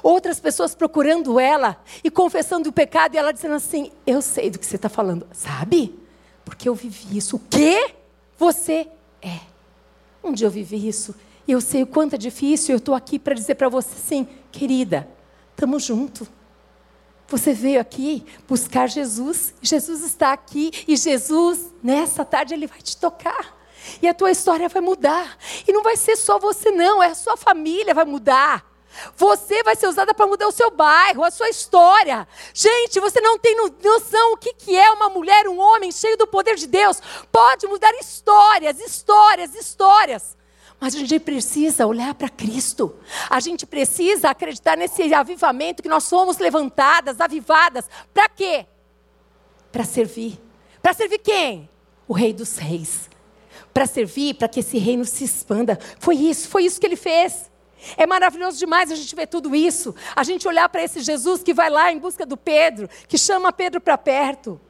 [0.02, 4.58] Outras pessoas procurando ela e confessando o pecado, e ela dizendo assim: Eu sei do
[4.58, 5.98] que você está falando, sabe?
[6.44, 7.36] Porque eu vivi isso.
[7.36, 7.94] O que
[8.38, 8.88] você
[9.20, 9.40] é?
[10.22, 11.14] Um dia eu vivi isso.
[11.46, 12.74] E eu sei o quanto é difícil.
[12.74, 15.08] Eu estou aqui para dizer para você sim, querida,
[15.50, 16.28] estamos juntos.
[17.28, 19.54] Você veio aqui buscar Jesus.
[19.62, 20.70] Jesus está aqui.
[20.86, 23.59] E Jesus, nessa tarde, Ele vai te tocar.
[24.02, 25.36] E a tua história vai mudar.
[25.66, 27.02] E não vai ser só você, não.
[27.02, 28.70] É a sua família vai mudar.
[29.16, 32.26] Você vai ser usada para mudar o seu bairro, a sua história.
[32.52, 36.26] Gente, você não tem noção o que, que é uma mulher, um homem cheio do
[36.26, 37.00] poder de Deus.
[37.30, 40.36] Pode mudar histórias, histórias, histórias.
[40.80, 42.96] Mas a gente precisa olhar para Cristo.
[43.28, 47.84] A gente precisa acreditar nesse avivamento que nós somos levantadas, avivadas.
[48.14, 48.66] Para quê?
[49.70, 50.40] Para servir.
[50.82, 51.68] Para servir quem?
[52.08, 53.09] O Rei dos Reis.
[53.72, 55.78] Para servir, para que esse reino se expanda.
[55.98, 57.50] Foi isso, foi isso que ele fez.
[57.96, 59.94] É maravilhoso demais a gente ver tudo isso.
[60.14, 63.52] A gente olhar para esse Jesus que vai lá em busca do Pedro, que chama
[63.52, 64.60] Pedro para perto.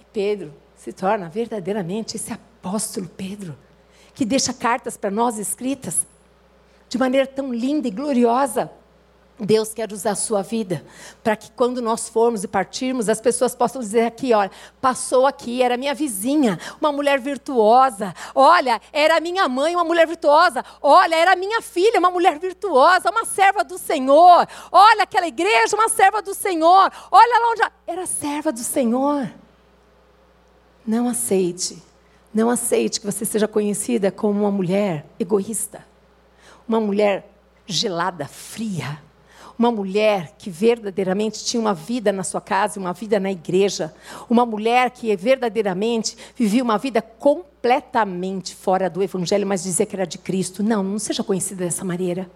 [0.00, 3.56] E Pedro se torna verdadeiramente esse apóstolo Pedro
[4.14, 6.06] que deixa cartas para nós escritas
[6.88, 8.70] de maneira tão linda e gloriosa.
[9.44, 10.84] Deus quer usar a sua vida
[11.22, 15.62] para que quando nós formos e partirmos, as pessoas possam dizer aqui, olha, passou aqui,
[15.62, 18.14] era minha vizinha, uma mulher virtuosa.
[18.34, 20.64] Olha, era minha mãe, uma mulher virtuosa.
[20.80, 24.46] Olha, era minha filha, uma mulher virtuosa, uma serva do Senhor.
[24.70, 26.90] Olha aquela igreja, uma serva do Senhor.
[27.10, 29.28] Olha lá onde era serva do Senhor.
[30.86, 31.82] Não aceite
[32.34, 35.84] não aceite que você seja conhecida como uma mulher egoísta,
[36.66, 37.28] uma mulher
[37.66, 38.98] gelada, fria,
[39.58, 43.94] uma mulher que verdadeiramente tinha uma vida na sua casa, uma vida na igreja,
[44.28, 50.06] uma mulher que verdadeiramente vivia uma vida completamente fora do evangelho, mas dizia que era
[50.06, 50.62] de Cristo.
[50.62, 52.30] Não, não seja conhecida dessa maneira.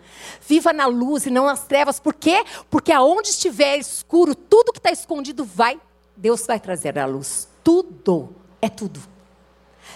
[0.46, 1.98] Viva na luz e não nas trevas.
[1.98, 2.44] Por quê?
[2.70, 5.80] Porque aonde estiver escuro, tudo que está escondido vai,
[6.16, 7.48] Deus vai trazer a luz.
[7.64, 9.00] Tudo, é tudo.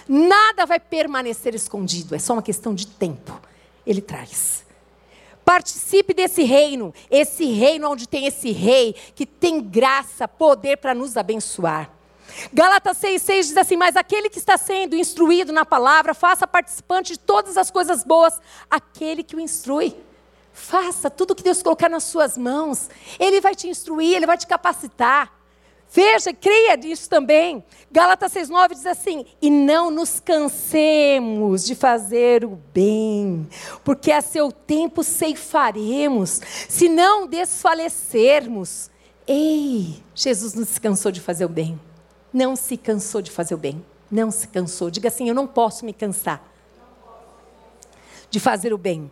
[0.07, 3.39] Nada vai permanecer escondido, é só uma questão de tempo.
[3.85, 4.65] Ele traz.
[5.43, 11.17] Participe desse reino, esse reino onde tem esse rei que tem graça, poder para nos
[11.17, 11.91] abençoar.
[12.53, 17.19] Gálatas 6,6 diz assim: Mas aquele que está sendo instruído na palavra, faça participante de
[17.19, 18.39] todas as coisas boas,
[18.69, 19.95] aquele que o instrui.
[20.53, 22.89] Faça tudo que Deus colocar nas suas mãos.
[23.19, 25.40] Ele vai te instruir, ele vai te capacitar.
[25.93, 27.61] Veja, creia nisso também.
[27.91, 33.45] Gálatas 6,9 diz assim: E não nos cansemos de fazer o bem,
[33.83, 36.39] porque a seu tempo ceifaremos,
[36.69, 38.89] se não desfalecermos.
[39.27, 41.79] Ei, Jesus não se cansou de fazer o bem.
[42.33, 43.85] Não se cansou de fazer o bem.
[44.09, 44.89] Não se cansou.
[44.89, 46.41] Diga assim: Eu não posso me cansar
[48.29, 49.11] de fazer o bem.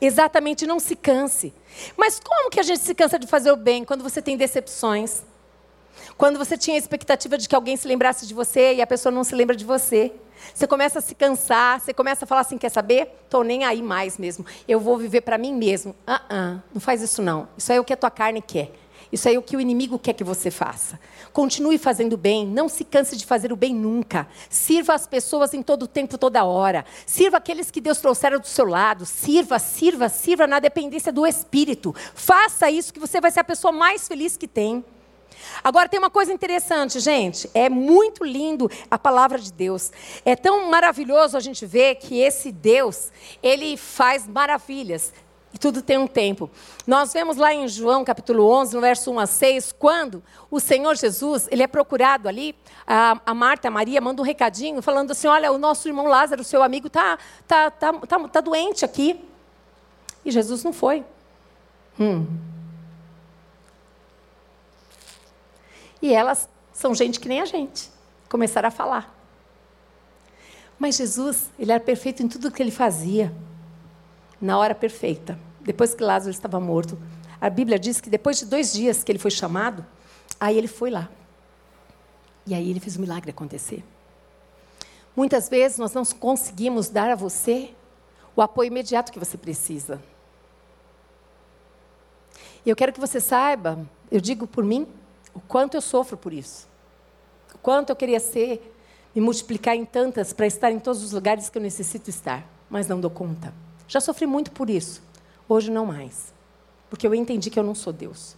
[0.00, 1.52] Exatamente, não se canse.
[1.94, 5.22] Mas como que a gente se cansa de fazer o bem quando você tem decepções?
[6.16, 9.12] Quando você tinha a expectativa de que alguém se lembrasse de você e a pessoa
[9.12, 10.12] não se lembra de você.
[10.54, 13.08] Você começa a se cansar, você começa a falar assim: quer saber?
[13.24, 14.44] Estou nem aí mais mesmo.
[14.66, 15.94] Eu vou viver para mim mesmo.
[16.06, 17.48] Uh -uh, não faz isso não.
[17.56, 18.72] Isso é o que a tua carne quer.
[19.12, 20.98] Isso é o que o inimigo quer que você faça.
[21.34, 24.26] Continue fazendo bem, não se canse de fazer o bem nunca.
[24.48, 26.82] Sirva as pessoas em todo tempo, toda hora.
[27.04, 29.04] Sirva aqueles que Deus trouxeram do seu lado.
[29.04, 31.94] Sirva, sirva, sirva na dependência do Espírito.
[32.14, 34.82] Faça isso que você vai ser a pessoa mais feliz que tem.
[35.62, 37.50] Agora tem uma coisa interessante, gente.
[37.54, 39.90] É muito lindo a palavra de Deus.
[40.24, 43.10] É tão maravilhoso a gente ver que esse Deus,
[43.42, 45.12] ele faz maravilhas.
[45.54, 46.50] E tudo tem um tempo.
[46.86, 50.96] Nós vemos lá em João capítulo 11, no verso 1 a 6, quando o Senhor
[50.96, 55.26] Jesus, ele é procurado ali, a, a Marta, a Maria, manda um recadinho falando assim,
[55.26, 59.22] olha, o nosso irmão Lázaro, seu amigo, está tá, tá, tá, tá doente aqui.
[60.24, 61.04] E Jesus não foi.
[62.00, 62.26] Hum.
[66.02, 67.88] E elas são gente que nem a gente.
[68.28, 69.16] Começaram a falar.
[70.78, 73.32] Mas Jesus, ele era perfeito em tudo que ele fazia.
[74.40, 75.38] Na hora perfeita.
[75.60, 76.98] Depois que Lázaro estava morto.
[77.40, 79.86] A Bíblia diz que depois de dois dias que ele foi chamado,
[80.40, 81.08] aí ele foi lá.
[82.44, 83.84] E aí ele fez o milagre acontecer.
[85.14, 87.72] Muitas vezes nós não conseguimos dar a você
[88.34, 90.02] o apoio imediato que você precisa.
[92.64, 94.86] E eu quero que você saiba, eu digo por mim,
[95.34, 96.68] o quanto eu sofro por isso.
[97.54, 98.74] O quanto eu queria ser,
[99.14, 102.88] me multiplicar em tantas para estar em todos os lugares que eu necessito estar, mas
[102.88, 103.52] não dou conta.
[103.86, 105.02] Já sofri muito por isso.
[105.48, 106.32] Hoje não mais.
[106.88, 108.36] Porque eu entendi que eu não sou Deus.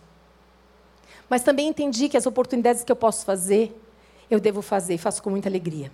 [1.28, 3.80] Mas também entendi que as oportunidades que eu posso fazer,
[4.30, 5.90] eu devo fazer e faço com muita alegria.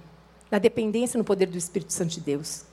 [0.50, 2.64] Na dependência no poder do Espírito Santo de Deus.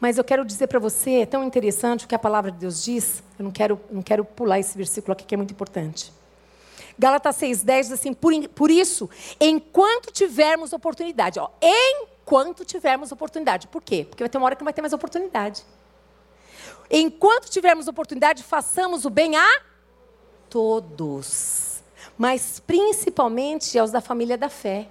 [0.00, 2.82] Mas eu quero dizer para você, é tão interessante o que a palavra de Deus
[2.82, 6.12] diz, eu não quero, não quero pular esse versículo aqui que é muito importante.
[6.98, 13.66] Gálatas 6,10 diz assim: por, por isso, enquanto tivermos oportunidade, ó, enquanto tivermos oportunidade.
[13.68, 14.06] Por quê?
[14.08, 15.64] Porque vai ter uma hora que não vai ter mais oportunidade.
[16.90, 19.62] Enquanto tivermos oportunidade, façamos o bem a
[20.48, 21.82] todos,
[22.16, 24.88] mas principalmente aos da família da fé,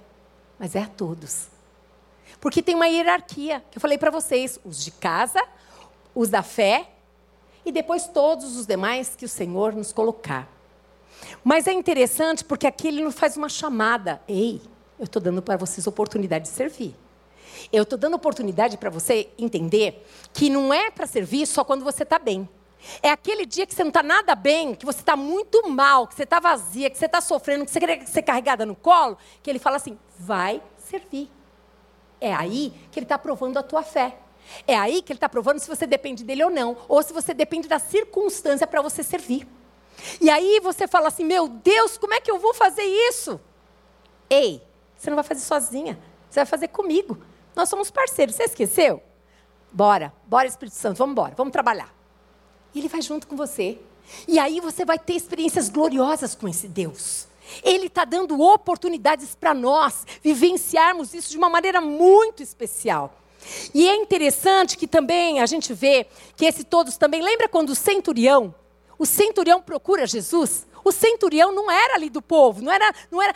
[0.58, 1.48] mas é a todos.
[2.40, 5.42] Porque tem uma hierarquia, que eu falei para vocês: os de casa,
[6.14, 6.90] os da fé,
[7.64, 10.53] e depois todos os demais que o Senhor nos colocar.
[11.42, 14.20] Mas é interessante porque aqui ele nos faz uma chamada.
[14.28, 14.60] Ei,
[14.98, 16.94] eu estou dando para vocês oportunidade de servir.
[17.72, 22.02] Eu estou dando oportunidade para você entender que não é para servir só quando você
[22.02, 22.48] está bem.
[23.02, 26.14] É aquele dia que você não está nada bem, que você está muito mal, que
[26.14, 29.50] você está vazia, que você está sofrendo, que você quer ser carregada no colo, que
[29.50, 31.30] ele fala assim: vai servir.
[32.20, 34.18] É aí que ele está provando a tua fé.
[34.66, 37.32] É aí que ele está provando se você depende dele ou não, ou se você
[37.32, 39.46] depende da circunstância para você servir.
[40.20, 43.40] E aí você fala assim: meu Deus, como é que eu vou fazer isso?
[44.28, 44.62] Ei,
[44.96, 45.98] você não vai fazer sozinha,
[46.28, 47.18] você vai fazer comigo.
[47.54, 49.02] Nós somos parceiros, você esqueceu?
[49.72, 51.94] Bora, bora Espírito Santo, vamos embora, vamos trabalhar.
[52.74, 53.78] E ele vai junto com você.
[54.28, 57.26] E aí você vai ter experiências gloriosas com esse Deus.
[57.62, 63.20] Ele está dando oportunidades para nós vivenciarmos isso de uma maneira muito especial.
[63.74, 67.22] E é interessante que também a gente vê que esse todos também.
[67.22, 68.54] Lembra quando o centurião,
[68.98, 70.66] o centurião procura Jesus?
[70.84, 73.34] O centurião não era ali do povo, não era, não era.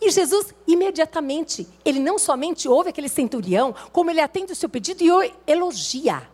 [0.00, 5.04] E Jesus, imediatamente, ele não somente ouve aquele centurião, como ele atende o seu pedido
[5.04, 6.28] e o elogia.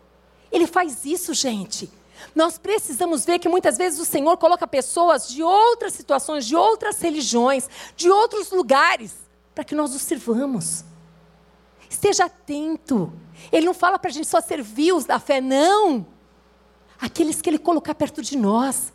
[0.51, 1.91] Ele faz isso, gente.
[2.35, 7.01] Nós precisamos ver que muitas vezes o Senhor coloca pessoas de outras situações, de outras
[7.01, 9.15] religiões, de outros lugares,
[9.55, 10.85] para que nós os sirvamos.
[11.91, 13.13] Esteja atento.
[13.53, 16.07] Ele não fala para a gente só servir os da fé, não.
[17.01, 18.93] Aqueles que Ele colocar perto de nós.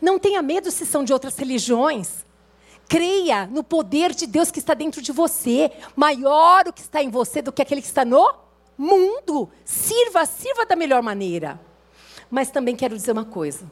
[0.00, 2.24] Não tenha medo se são de outras religiões.
[2.88, 5.70] Creia no poder de Deus que está dentro de você.
[5.94, 8.34] Maior o que está em você do que aquele que está no
[8.76, 9.48] mundo.
[9.64, 11.60] Sirva, sirva da melhor maneira.
[12.30, 13.70] Mas também quero dizer uma coisa.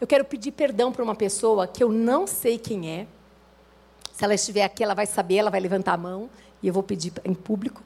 [0.00, 3.06] Eu quero pedir perdão para uma pessoa que eu não sei quem é.
[4.12, 6.28] Se ela estiver aqui, ela vai saber, ela vai levantar a mão
[6.62, 7.82] e eu vou pedir em público.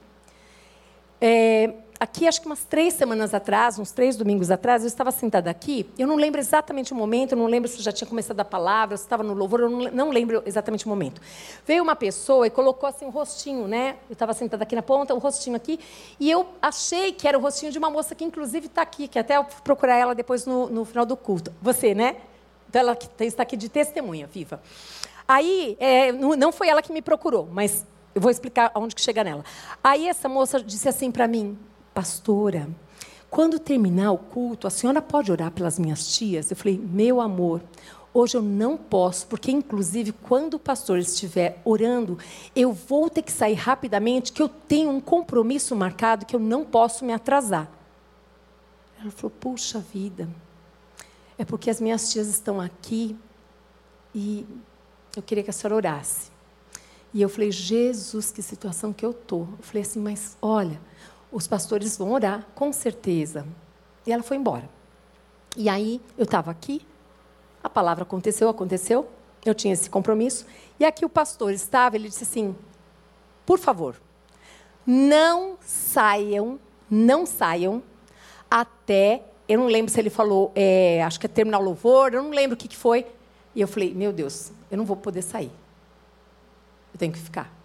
[1.21, 5.51] É, aqui, acho que umas três semanas atrás, uns três domingos atrás, eu estava sentada
[5.51, 5.89] aqui.
[5.99, 8.97] Eu não lembro exatamente o momento, eu não lembro se já tinha começado a palavra,
[8.97, 11.21] se estava no louvor, eu não, lembro exatamente o momento.
[11.67, 13.97] Veio uma pessoa e colocou assim um rostinho, né?
[14.09, 15.81] Eu estava sentada aqui na ponta, um rostinho aqui,
[16.21, 19.19] e eu achei que era o rostinho de uma moça que, inclusive, está aqui, que
[19.19, 21.53] até eu procurar ela depois no, no final do culto.
[21.61, 22.17] Você, né?
[22.69, 24.61] Então, ela está aqui de testemunha, viva.
[25.27, 27.85] Aí, é, não foi ela que me procurou, mas
[28.15, 29.45] eu vou explicar aonde que chega nela.
[29.83, 31.59] Aí essa moça disse assim para mim,
[31.99, 32.71] pastora,
[33.29, 36.49] quando terminar o culto, a senhora pode orar pelas minhas tias?
[36.49, 37.61] Eu falei, meu amor,
[38.15, 42.17] hoje eu não posso, porque inclusive quando o pastor estiver orando,
[42.55, 46.65] eu vou ter que sair rapidamente, que eu tenho um compromisso marcado que eu não
[46.65, 47.69] posso me atrasar.
[49.01, 50.29] Ela falou, puxa vida,
[51.37, 53.17] é porque as minhas tias estão aqui
[54.15, 54.47] e
[55.17, 56.31] eu queria que a senhora orasse.
[57.13, 59.49] E eu falei, Jesus, que situação que eu estou.
[59.59, 60.81] Eu falei assim, mas olha,
[61.31, 63.47] os pastores vão orar, com certeza.
[64.07, 64.69] E ela foi embora.
[65.57, 66.87] E aí, eu estava aqui,
[67.63, 69.09] a palavra aconteceu, aconteceu,
[69.45, 70.47] eu tinha esse compromisso.
[70.79, 72.55] E aqui o pastor estava, ele disse assim:
[73.45, 73.97] por favor,
[74.87, 76.59] não saiam,
[76.91, 77.83] não saiam
[78.51, 79.23] até.
[79.49, 82.31] Eu não lembro se ele falou, é, acho que é terminar o louvor, eu não
[82.31, 83.07] lembro o que, que foi.
[83.55, 85.51] E eu falei: meu Deus, eu não vou poder sair.
[86.93, 87.58] Eu tenho que ficar.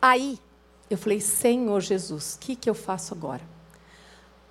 [0.00, 0.38] Aí,
[0.88, 3.42] eu falei, Senhor Jesus, o que, que eu faço agora?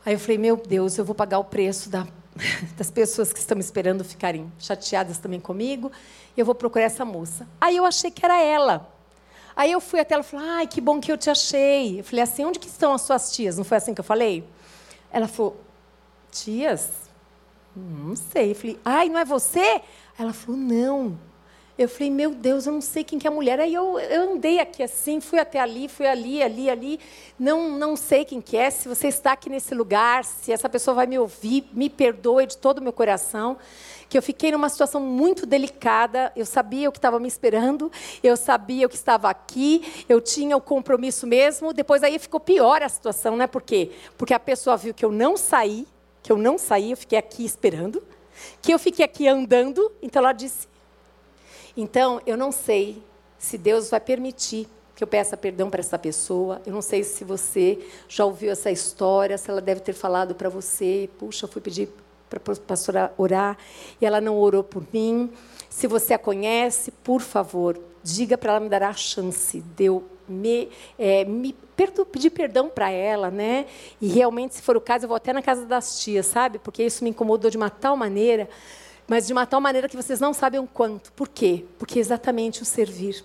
[0.06, 2.08] Aí eu falei, meu Deus, eu vou pagar o preço da,
[2.78, 5.92] das pessoas que estão me esperando ficarem chateadas também comigo,
[6.36, 7.48] eu vou procurar essa moça.
[7.60, 8.94] Aí eu achei que era ela.
[9.56, 12.00] Aí eu fui até ela e falei, ai, que bom que eu te achei.
[12.00, 13.58] Eu falei assim, onde que estão as suas tias?
[13.58, 14.48] Não foi assim que eu falei?
[15.12, 15.60] Ela falou,
[16.32, 16.90] tias?
[17.76, 18.52] Não sei.
[18.52, 19.82] Eu falei, ai, não é você?
[20.18, 21.18] Ela falou, não.
[21.78, 23.60] Eu falei, meu Deus, eu não sei quem que é a mulher.
[23.60, 27.00] Aí eu, eu andei aqui assim, fui até ali, fui ali, ali, ali.
[27.38, 28.72] Não, não sei quem que é.
[28.72, 32.58] Se você está aqui nesse lugar, se essa pessoa vai me ouvir, me perdoe de
[32.58, 33.58] todo o meu coração.
[34.10, 36.32] Que eu fiquei numa situação muito delicada.
[36.36, 37.92] Eu sabia o que estava me esperando.
[38.24, 40.04] Eu sabia o que estava aqui.
[40.10, 41.74] Eu tinha o compromisso mesmo.
[41.74, 43.46] Depois aí ficou pior a situação, né?
[43.46, 43.92] Por quê?
[44.18, 45.86] Porque a pessoa viu que eu não saí,
[46.24, 48.02] que eu não saí, eu fiquei aqui esperando
[48.62, 50.68] que eu fiquei aqui andando, então ela disse.
[51.78, 53.04] Então, eu não sei
[53.38, 56.60] se Deus vai permitir que eu peça perdão para essa pessoa.
[56.66, 57.78] Eu não sei se você
[58.10, 61.88] já ouviu essa história, se ela deve ter falado para você, puxa, eu fui pedir
[62.28, 63.56] para a pastora orar
[64.02, 65.32] e ela não orou por mim.
[65.70, 70.04] Se você a conhece, por favor, diga para ela me dar a chance de eu
[70.28, 73.68] me, é, me perdo, pedir perdão para ela, né?
[74.02, 76.58] E realmente, se for o caso, eu vou até na casa das tias, sabe?
[76.58, 78.50] Porque isso me incomodou de uma tal maneira,
[79.08, 81.14] mas de uma tal maneira que vocês não sabem o quanto.
[81.14, 81.66] Por quê?
[81.80, 83.24] Porque é exatamente o servir.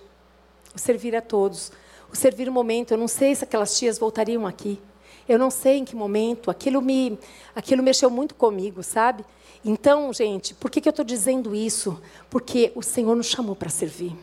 [0.73, 1.71] O servir a todos.
[2.11, 2.91] O servir o momento.
[2.91, 4.81] Eu não sei se aquelas tias voltariam aqui.
[5.27, 6.49] Eu não sei em que momento.
[6.49, 7.19] Aquilo me,
[7.53, 9.25] aquilo mexeu muito comigo, sabe?
[9.65, 12.01] Então, gente, por que, que eu estou dizendo isso?
[12.29, 14.15] Porque o Senhor nos chamou para servir.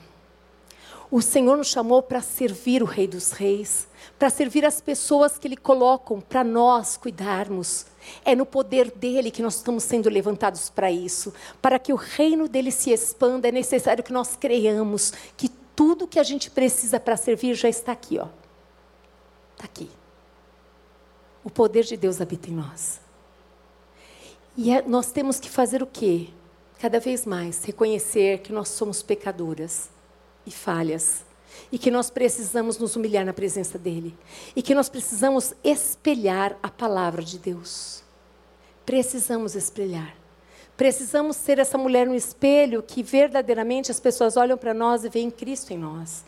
[1.11, 3.89] O Senhor nos chamou para servir o Rei dos Reis,
[4.19, 7.87] para servir as pessoas que Ele colocam para nós cuidarmos.
[8.25, 11.33] É no poder dele que nós estamos sendo levantados para isso.
[11.61, 16.19] Para que o reino dele se expanda, é necessário que nós creiamos que tudo que
[16.19, 18.29] a gente precisa para servir já está aqui, ó.
[19.55, 19.91] Está aqui.
[21.43, 23.01] O poder de Deus habita em nós.
[24.57, 26.29] E é, nós temos que fazer o quê?
[26.79, 29.89] Cada vez mais reconhecer que nós somos pecadoras
[30.47, 31.25] e falhas
[31.71, 34.17] e que nós precisamos nos humilhar na presença dele
[34.55, 38.03] e que nós precisamos espelhar a palavra de Deus.
[38.85, 40.17] Precisamos espelhar.
[40.77, 45.31] Precisamos ser essa mulher no espelho que verdadeiramente as pessoas olham para nós e veem
[45.31, 46.25] Cristo em nós.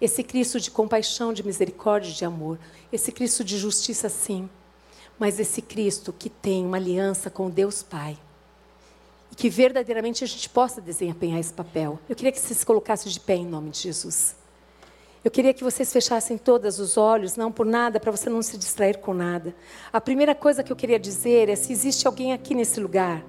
[0.00, 2.58] Esse Cristo de compaixão, de misericórdia, de amor.
[2.92, 4.50] Esse Cristo de justiça, sim.
[5.16, 8.18] Mas esse Cristo que tem uma aliança com Deus Pai.
[9.30, 12.00] E que verdadeiramente a gente possa desempenhar esse papel.
[12.08, 14.34] Eu queria que você se colocasse de pé em nome de Jesus.
[15.24, 18.58] Eu queria que vocês fechassem todos os olhos, não por nada, para você não se
[18.58, 19.54] distrair com nada.
[19.92, 23.24] A primeira coisa que eu queria dizer é se existe alguém aqui nesse lugar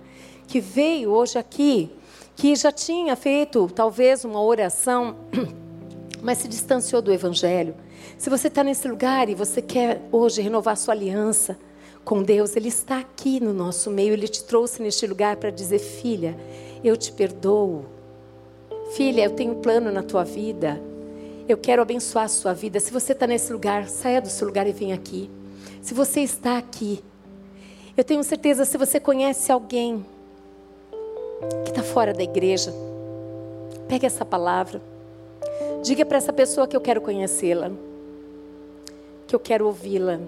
[0.47, 1.91] que veio hoje aqui,
[2.35, 5.17] que já tinha feito talvez uma oração,
[6.19, 7.75] mas se distanciou do Evangelho.
[8.17, 11.59] Se você está nesse lugar e você quer hoje renovar sua aliança
[12.03, 15.77] com Deus, Ele está aqui no nosso meio, Ele te trouxe neste lugar para dizer:
[15.77, 16.35] filha,
[16.83, 17.85] eu te perdoo.
[18.95, 20.81] Filha, eu tenho um plano na tua vida.
[21.47, 22.79] Eu quero abençoar a sua vida.
[22.79, 25.29] Se você está nesse lugar, saia do seu lugar e venha aqui.
[25.81, 27.03] Se você está aqui,
[27.97, 30.05] eu tenho certeza, se você conhece alguém
[31.65, 32.73] que está fora da igreja,
[33.89, 34.81] pegue essa palavra.
[35.83, 37.71] Diga para essa pessoa que eu quero conhecê-la,
[39.27, 40.21] que eu quero ouvi-la,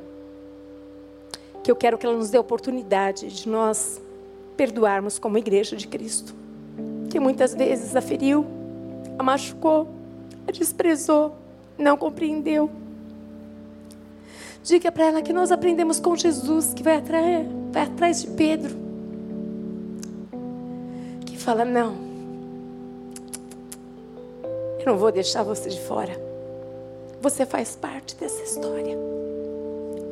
[1.63, 4.01] que eu quero que ela nos dê a oportunidade de nós
[4.57, 6.35] perdoarmos como igreja de Cristo,
[7.09, 8.45] que muitas vezes a feriu,
[9.17, 9.87] a machucou,
[10.51, 11.35] desprezou,
[11.77, 12.69] não compreendeu.
[14.63, 18.75] Diga para ela que nós aprendemos com Jesus, que vai atrás, vai atrás de Pedro.
[21.25, 21.95] Que fala: Não,
[24.79, 26.13] eu não vou deixar você de fora.
[27.21, 28.97] Você faz parte dessa história.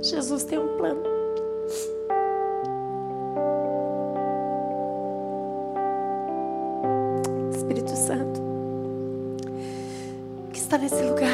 [0.02, 1.04] Jesus tem um plano.
[10.74, 11.30] Está nesse lugar.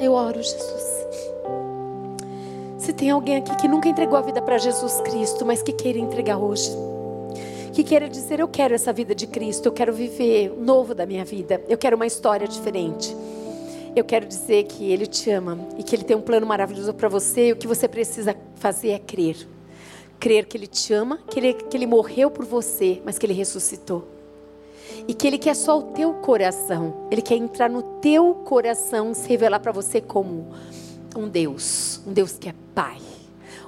[0.00, 1.06] Eu oro, Jesus.
[2.78, 5.98] Se tem alguém aqui que nunca entregou a vida para Jesus Cristo, mas que queira
[5.98, 6.70] entregar hoje,
[7.74, 11.24] que queira dizer: Eu quero essa vida de Cristo, eu quero viver novo da minha
[11.24, 13.14] vida, eu quero uma história diferente.
[13.94, 17.08] Eu quero dizer que Ele te ama e que Ele tem um plano maravilhoso para
[17.08, 19.36] você, e o que você precisa fazer é crer.
[20.18, 23.32] Crer que Ele te ama, que ele, que ele morreu por você, mas que Ele
[23.34, 24.19] ressuscitou
[25.06, 27.08] e que Ele quer só o teu coração.
[27.10, 30.48] Ele quer entrar no teu coração, se revelar para você como
[31.16, 32.98] um Deus, um Deus que é Pai,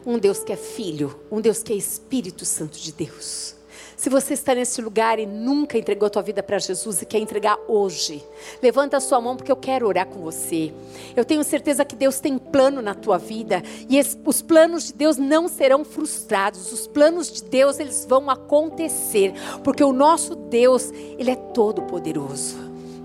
[0.07, 3.57] um Deus que é Filho, um Deus que é Espírito Santo de Deus.
[3.97, 7.19] Se você está nesse lugar e nunca entregou a tua vida para Jesus e quer
[7.19, 8.25] entregar hoje,
[8.63, 10.73] levanta a sua mão porque eu quero orar com você.
[11.15, 15.17] Eu tenho certeza que Deus tem plano na tua vida e os planos de Deus
[15.17, 16.73] não serão frustrados.
[16.73, 22.57] Os planos de Deus eles vão acontecer, porque o nosso Deus, ele é todo poderoso.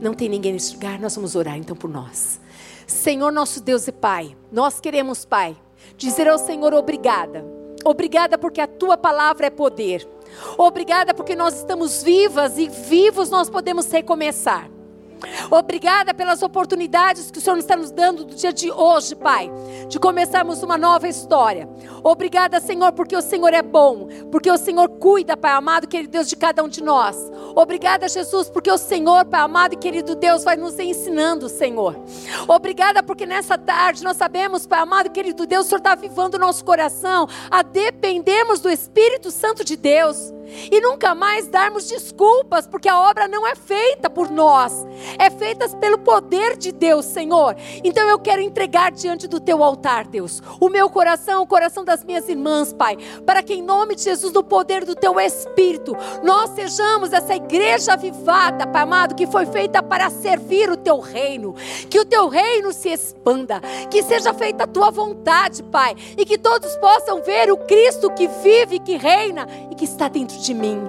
[0.02, 2.40] Não tem ninguém nesse lugar, nós vamos orar então por nós.
[2.86, 5.58] Senhor nosso Deus e Pai, nós queremos, Pai,
[5.98, 7.46] dizer ao Senhor obrigada.
[7.84, 10.08] Obrigada porque a tua palavra é poder.
[10.58, 14.77] Obrigada porque nós estamos vivas e vivos nós podemos recomeçar.
[15.50, 19.52] Obrigada pelas oportunidades que o Senhor está nos dando do dia de hoje, Pai,
[19.88, 21.68] de começarmos uma nova história.
[22.04, 26.28] Obrigada, Senhor, porque o Senhor é bom, porque o Senhor cuida, Pai amado, querido Deus,
[26.28, 27.18] de cada um de nós.
[27.56, 31.96] Obrigada, Jesus, porque o Senhor, Pai amado e querido Deus, vai nos ensinando, Senhor.
[32.48, 36.40] Obrigada, porque nessa tarde nós sabemos, Pai amado querido Deus, o Senhor está avivando o
[36.40, 40.37] nosso coração a dependermos do Espírito Santo de Deus
[40.72, 44.86] e nunca mais darmos desculpas, porque a obra não é feita por nós,
[45.20, 47.56] é feita pelo poder de Deus, Senhor.
[47.84, 52.04] Então eu quero entregar diante do teu altar, Deus, o meu coração, o coração das
[52.04, 56.50] minhas irmãs, Pai, para que em nome de Jesus, no poder do teu Espírito, nós
[56.52, 61.54] sejamos essa igreja avivada, Pai amado, que foi feita para servir o teu reino,
[61.90, 63.60] que o teu reino se expanda,
[63.92, 68.28] que seja feita a tua vontade, Pai, e que todos possam ver o Cristo que
[68.28, 70.80] vive, que reina e que está dentro de mim,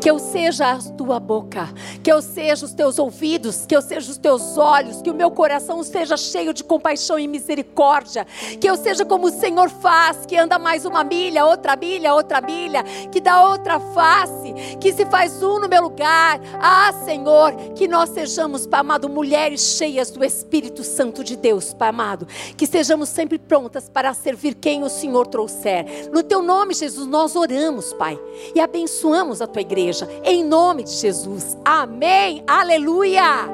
[0.00, 1.68] que eu seja a tua boca,
[2.02, 5.30] que eu seja os teus ouvidos, que eu seja os teus olhos, que o meu
[5.30, 8.26] coração seja cheio de compaixão e misericórdia,
[8.60, 12.40] que eu seja como o Senhor faz, que anda mais uma milha, outra milha, outra
[12.40, 16.40] milha, que dá outra face, que se faz um no meu lugar.
[16.60, 21.88] Ah, Senhor, que nós sejamos, Pai amado, mulheres cheias do Espírito Santo de Deus, Pai
[21.88, 22.26] amado.
[22.56, 26.10] Que sejamos sempre prontas para servir quem o Senhor trouxer.
[26.12, 28.18] No teu nome, Jesus, nós oramos, Pai,
[28.54, 28.97] e abençoamos
[29.40, 30.08] a tua igreja.
[30.24, 31.56] Em nome de Jesus.
[31.64, 32.42] Amém.
[32.46, 33.46] Aleluia.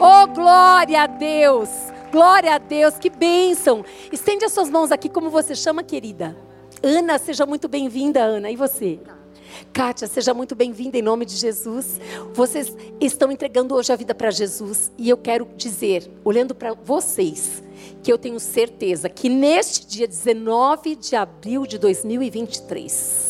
[0.00, 1.68] Oh, glória a Deus.
[2.10, 3.84] Glória a Deus, que bênção.
[4.10, 6.36] Estende as suas mãos aqui, como você chama, querida.
[6.82, 8.50] Ana, seja muito bem-vinda, Ana.
[8.50, 8.98] E você?
[9.72, 12.00] Kátia, seja muito bem-vinda em nome de Jesus.
[12.34, 14.90] Vocês estão entregando hoje a vida para Jesus.
[14.96, 17.62] E eu quero dizer, olhando para vocês,
[18.02, 23.27] que eu tenho certeza que neste dia 19 de abril de 2023,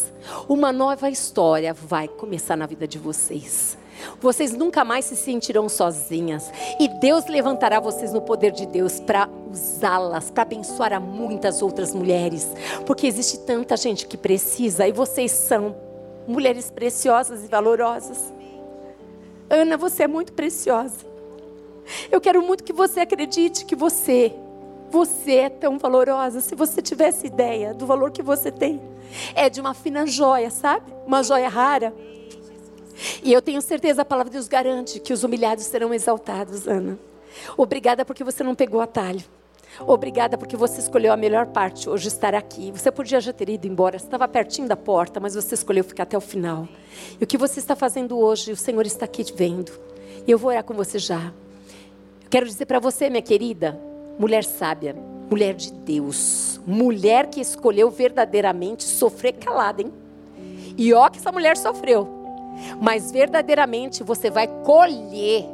[0.49, 3.76] uma nova história vai começar na vida de vocês.
[4.20, 6.51] Vocês nunca mais se sentirão sozinhas.
[6.79, 11.95] E Deus levantará vocês no poder de Deus para usá-las, para abençoar a muitas outras
[11.95, 12.49] mulheres.
[12.87, 15.74] Porque existe tanta gente que precisa e vocês são
[16.26, 18.33] mulheres preciosas e valorosas.
[19.51, 21.07] Ana, você é muito preciosa.
[22.11, 24.35] Eu quero muito que você acredite que você,
[24.91, 26.41] você é tão valorosa.
[26.41, 28.80] Se você tivesse ideia do valor que você tem,
[29.34, 30.93] é de uma fina joia, sabe?
[31.07, 31.95] Uma joia rara.
[33.22, 36.99] E eu tenho certeza, a palavra de Deus garante que os humilhados serão exaltados, Ana.
[37.57, 39.22] Obrigada porque você não pegou atalho.
[39.86, 42.72] Obrigada porque você escolheu a melhor parte, hoje estar aqui.
[42.72, 46.03] Você podia já ter ido embora, você estava pertinho da porta, mas você escolheu ficar
[46.03, 46.66] até o final.
[47.20, 49.70] E o que você está fazendo hoje, o Senhor está aqui te vendo.
[50.26, 51.32] E eu vou orar com você já.
[52.28, 53.80] quero dizer para você, minha querida,
[54.19, 54.97] mulher sábia,
[55.31, 59.93] mulher de Deus, mulher que escolheu verdadeiramente sofrer calada, hein?
[60.77, 62.09] E ó que essa mulher sofreu.
[62.81, 65.45] Mas verdadeiramente você vai colher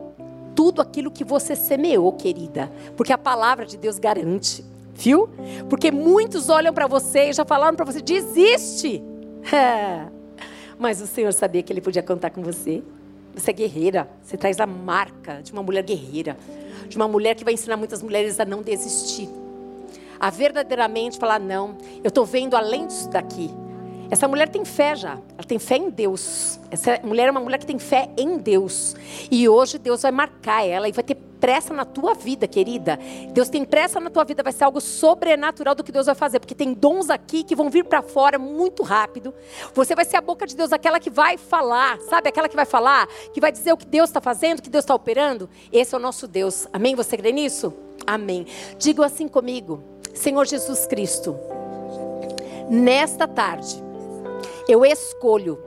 [0.55, 2.71] tudo aquilo que você semeou, querida.
[2.97, 5.29] Porque a palavra de Deus garante, viu?
[5.69, 9.03] Porque muitos olham para você e já falaram para você: desiste.
[10.79, 12.83] Mas o Senhor sabia que Ele podia contar com você.
[13.35, 16.37] Você é guerreira, você traz a marca de uma mulher guerreira,
[16.89, 19.28] de uma mulher que vai ensinar muitas mulheres a não desistir,
[20.18, 23.51] a verdadeiramente falar: não, eu estou vendo além disso daqui.
[24.11, 26.61] Essa mulher tem fé já, ela tem fé em Deus.
[26.71, 28.95] Essa mulher é uma mulher que tem fé em Deus.
[29.31, 32.99] E hoje Deus vai marcar ela e vai ter pressa na tua vida, querida.
[33.33, 36.41] Deus tem pressa na tua vida, vai ser algo sobrenatural do que Deus vai fazer,
[36.41, 39.35] porque tem dons aqui que vão vir para fora muito rápido.
[39.75, 42.31] Você vai ser a boca de Deus, aquela que vai falar, sabe?
[42.31, 44.85] Aquela que vai falar, que vai dizer o que Deus está fazendo, o que Deus
[44.85, 45.51] está operando.
[45.71, 46.67] Esse é o nosso Deus.
[46.73, 46.95] Amém?
[46.95, 47.75] Você crê nisso?
[48.07, 48.47] Amém.
[48.79, 49.83] Digo assim comigo,
[50.15, 51.37] Senhor Jesus Cristo,
[52.71, 53.85] nesta tarde
[54.69, 55.59] eu escolho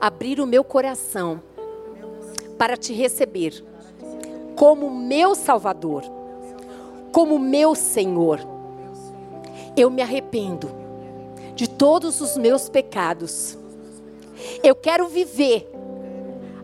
[0.00, 1.42] abrir o meu coração
[2.56, 3.62] para te receber
[4.54, 6.02] como meu Salvador,
[7.12, 8.40] como meu Senhor.
[9.76, 10.70] Eu me arrependo
[11.54, 13.58] de todos os meus pecados.
[14.62, 15.70] Eu quero viver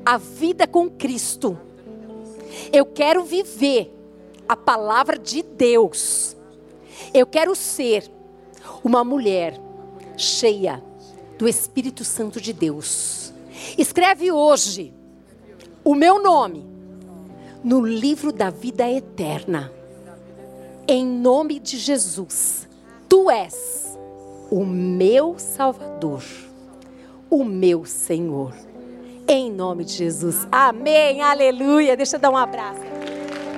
[0.05, 1.59] a vida com Cristo.
[2.73, 3.95] Eu quero viver
[4.49, 6.37] a palavra de Deus.
[7.13, 8.11] Eu quero ser
[8.83, 9.61] uma mulher
[10.17, 10.83] cheia
[11.43, 13.34] do Espírito Santo de Deus.
[13.76, 14.95] Escreve hoje
[15.82, 16.64] o meu nome
[17.64, 19.72] no livro da vida eterna.
[20.86, 22.68] Em nome de Jesus,
[23.09, 23.99] tu és
[24.53, 26.22] o meu Salvador,
[27.28, 28.55] o meu Senhor.
[29.26, 30.47] Em nome de Jesus.
[30.53, 31.22] Amém.
[31.22, 31.97] Aleluia.
[31.97, 32.82] Deixa eu dar um abraço.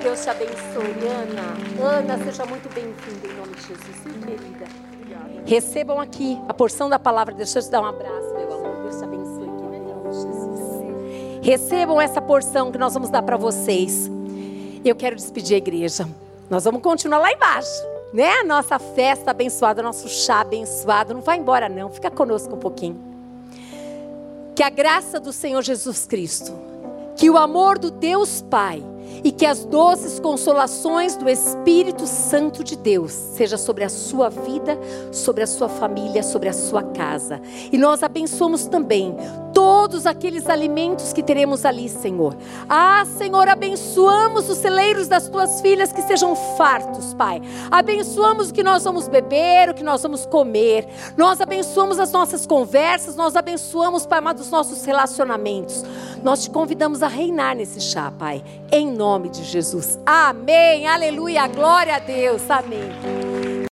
[0.01, 1.87] Deus te abençoe, Ana.
[1.87, 4.84] Ana, seja muito bem-vinda em nome de Jesus, querida.
[5.45, 7.33] Recebam aqui a porção da palavra.
[7.33, 8.81] Deixa eu te dar um abraço, meu amor.
[8.81, 9.45] Deus te abençoe.
[11.41, 14.09] Recebam essa porção que nós vamos dar para vocês.
[14.83, 16.09] Eu quero despedir a igreja.
[16.49, 18.43] Nós vamos continuar lá embaixo, né?
[18.43, 21.13] Nossa festa abençoada, nosso chá abençoado.
[21.13, 21.91] Não vai embora, não.
[21.91, 22.99] Fica conosco um pouquinho.
[24.55, 26.51] Que a graça do Senhor Jesus Cristo,
[27.15, 28.83] que o amor do Deus Pai
[29.23, 34.77] e que as doces consolações do Espírito Santo de Deus seja sobre a sua vida,
[35.11, 37.41] sobre a sua família, sobre a sua casa.
[37.71, 39.15] E nós abençoamos também
[39.53, 42.35] todos aqueles alimentos que teremos ali, Senhor.
[42.67, 47.41] Ah, Senhor, abençoamos os celeiros das tuas filhas que sejam fartos, Pai.
[47.71, 50.85] Abençoamos o que nós vamos beber, o que nós vamos comer.
[51.15, 55.83] Nós abençoamos as nossas conversas, nós abençoamos, Pai amado, os nossos relacionamentos.
[56.23, 59.99] Nós te convidamos a reinar nesse chá, Pai, em nome de Jesus.
[60.05, 60.87] Amém.
[60.87, 61.47] Aleluia.
[61.47, 62.49] Glória a Deus.
[62.49, 63.54] Amém.